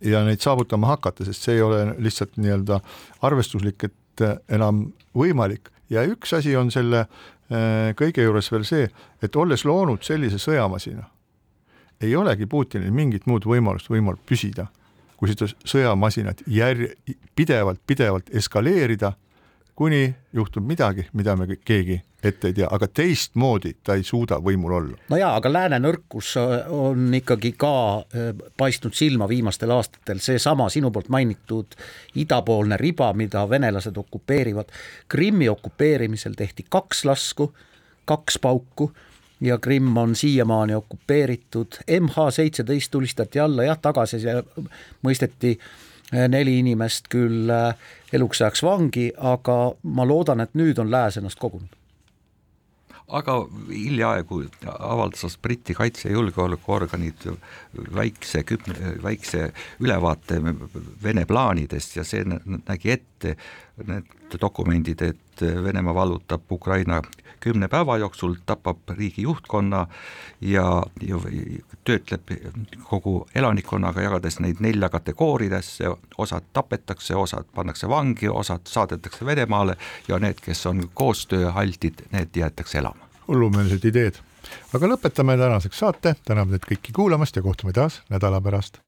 [0.00, 2.78] ja neid saavutama hakata, sest see ei ole lihtsalt nii-öelda
[3.26, 4.22] arvestuslik, et
[4.54, 5.72] enam võimalik.
[5.90, 8.88] Ja üks asi on selle äh, kõige juures veel see,
[9.22, 11.06] et olles loonud sellise sõjamasina,
[12.00, 14.68] ei olegi Putinil mingit muud võimalust võimal püsida,
[15.16, 16.92] kui seda sõjamasinat jär-,
[17.34, 19.14] pidevalt, pidevalt eskaleerida,
[19.78, 24.72] kuni juhtub midagi, mida me keegi ette ei tea, aga teistmoodi ta ei suuda võimul
[24.74, 24.96] olla.
[25.08, 26.32] no jaa, aga lääne nõrkus
[26.74, 27.70] on ikkagi ka
[28.00, 31.78] äh, paistnud silma viimastel aastatel, seesama sinu poolt mainitud
[32.18, 34.74] idapoolne riba, mida venelased okupeerivad.
[35.08, 37.52] Krimmi okupeerimisel tehti kaks lasku,
[38.04, 38.90] kaks pauku
[39.40, 44.18] ja Krimm on siiamaani okupeeritud, MH seitseteist tulistati alla jah, tagasi
[45.06, 45.70] mõisteti äh,
[46.12, 47.74] neli inimest küll äh,
[48.12, 51.74] eluks ajaks vangi, aga ma loodan, et nüüd on lääs ennast kogunud.
[53.08, 53.38] Aga
[53.72, 57.22] hiljaaegu avaldas Briti kaitse- ja julgeolekuorganid
[57.94, 58.42] väikse,
[59.02, 59.46] väikse
[59.80, 60.42] ülevaate
[61.02, 63.36] Vene plaanidest ja see nägi ette
[63.86, 65.00] need dokumendid,
[65.42, 67.02] et Venemaa vallutab Ukraina
[67.40, 69.86] kümne päeva jooksul, tapab riigi juhtkonna
[70.40, 71.16] ja, ja
[71.84, 72.30] töötleb
[72.82, 79.76] kogu elanikkonnaga, jagades neid nelja kategooriasse, osad tapetakse, osad pannakse vangi, osad saadetakse Venemaale
[80.08, 83.08] ja need, kes on koostööhaldid, need jäetakse elama.
[83.28, 84.16] hullumeelsed ideed,
[84.74, 88.80] aga lõpetame tänaseks saate, täname teid kõiki kuulamast ja kohtume taas nädala pärast.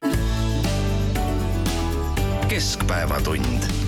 [2.51, 3.80] keskpäevatund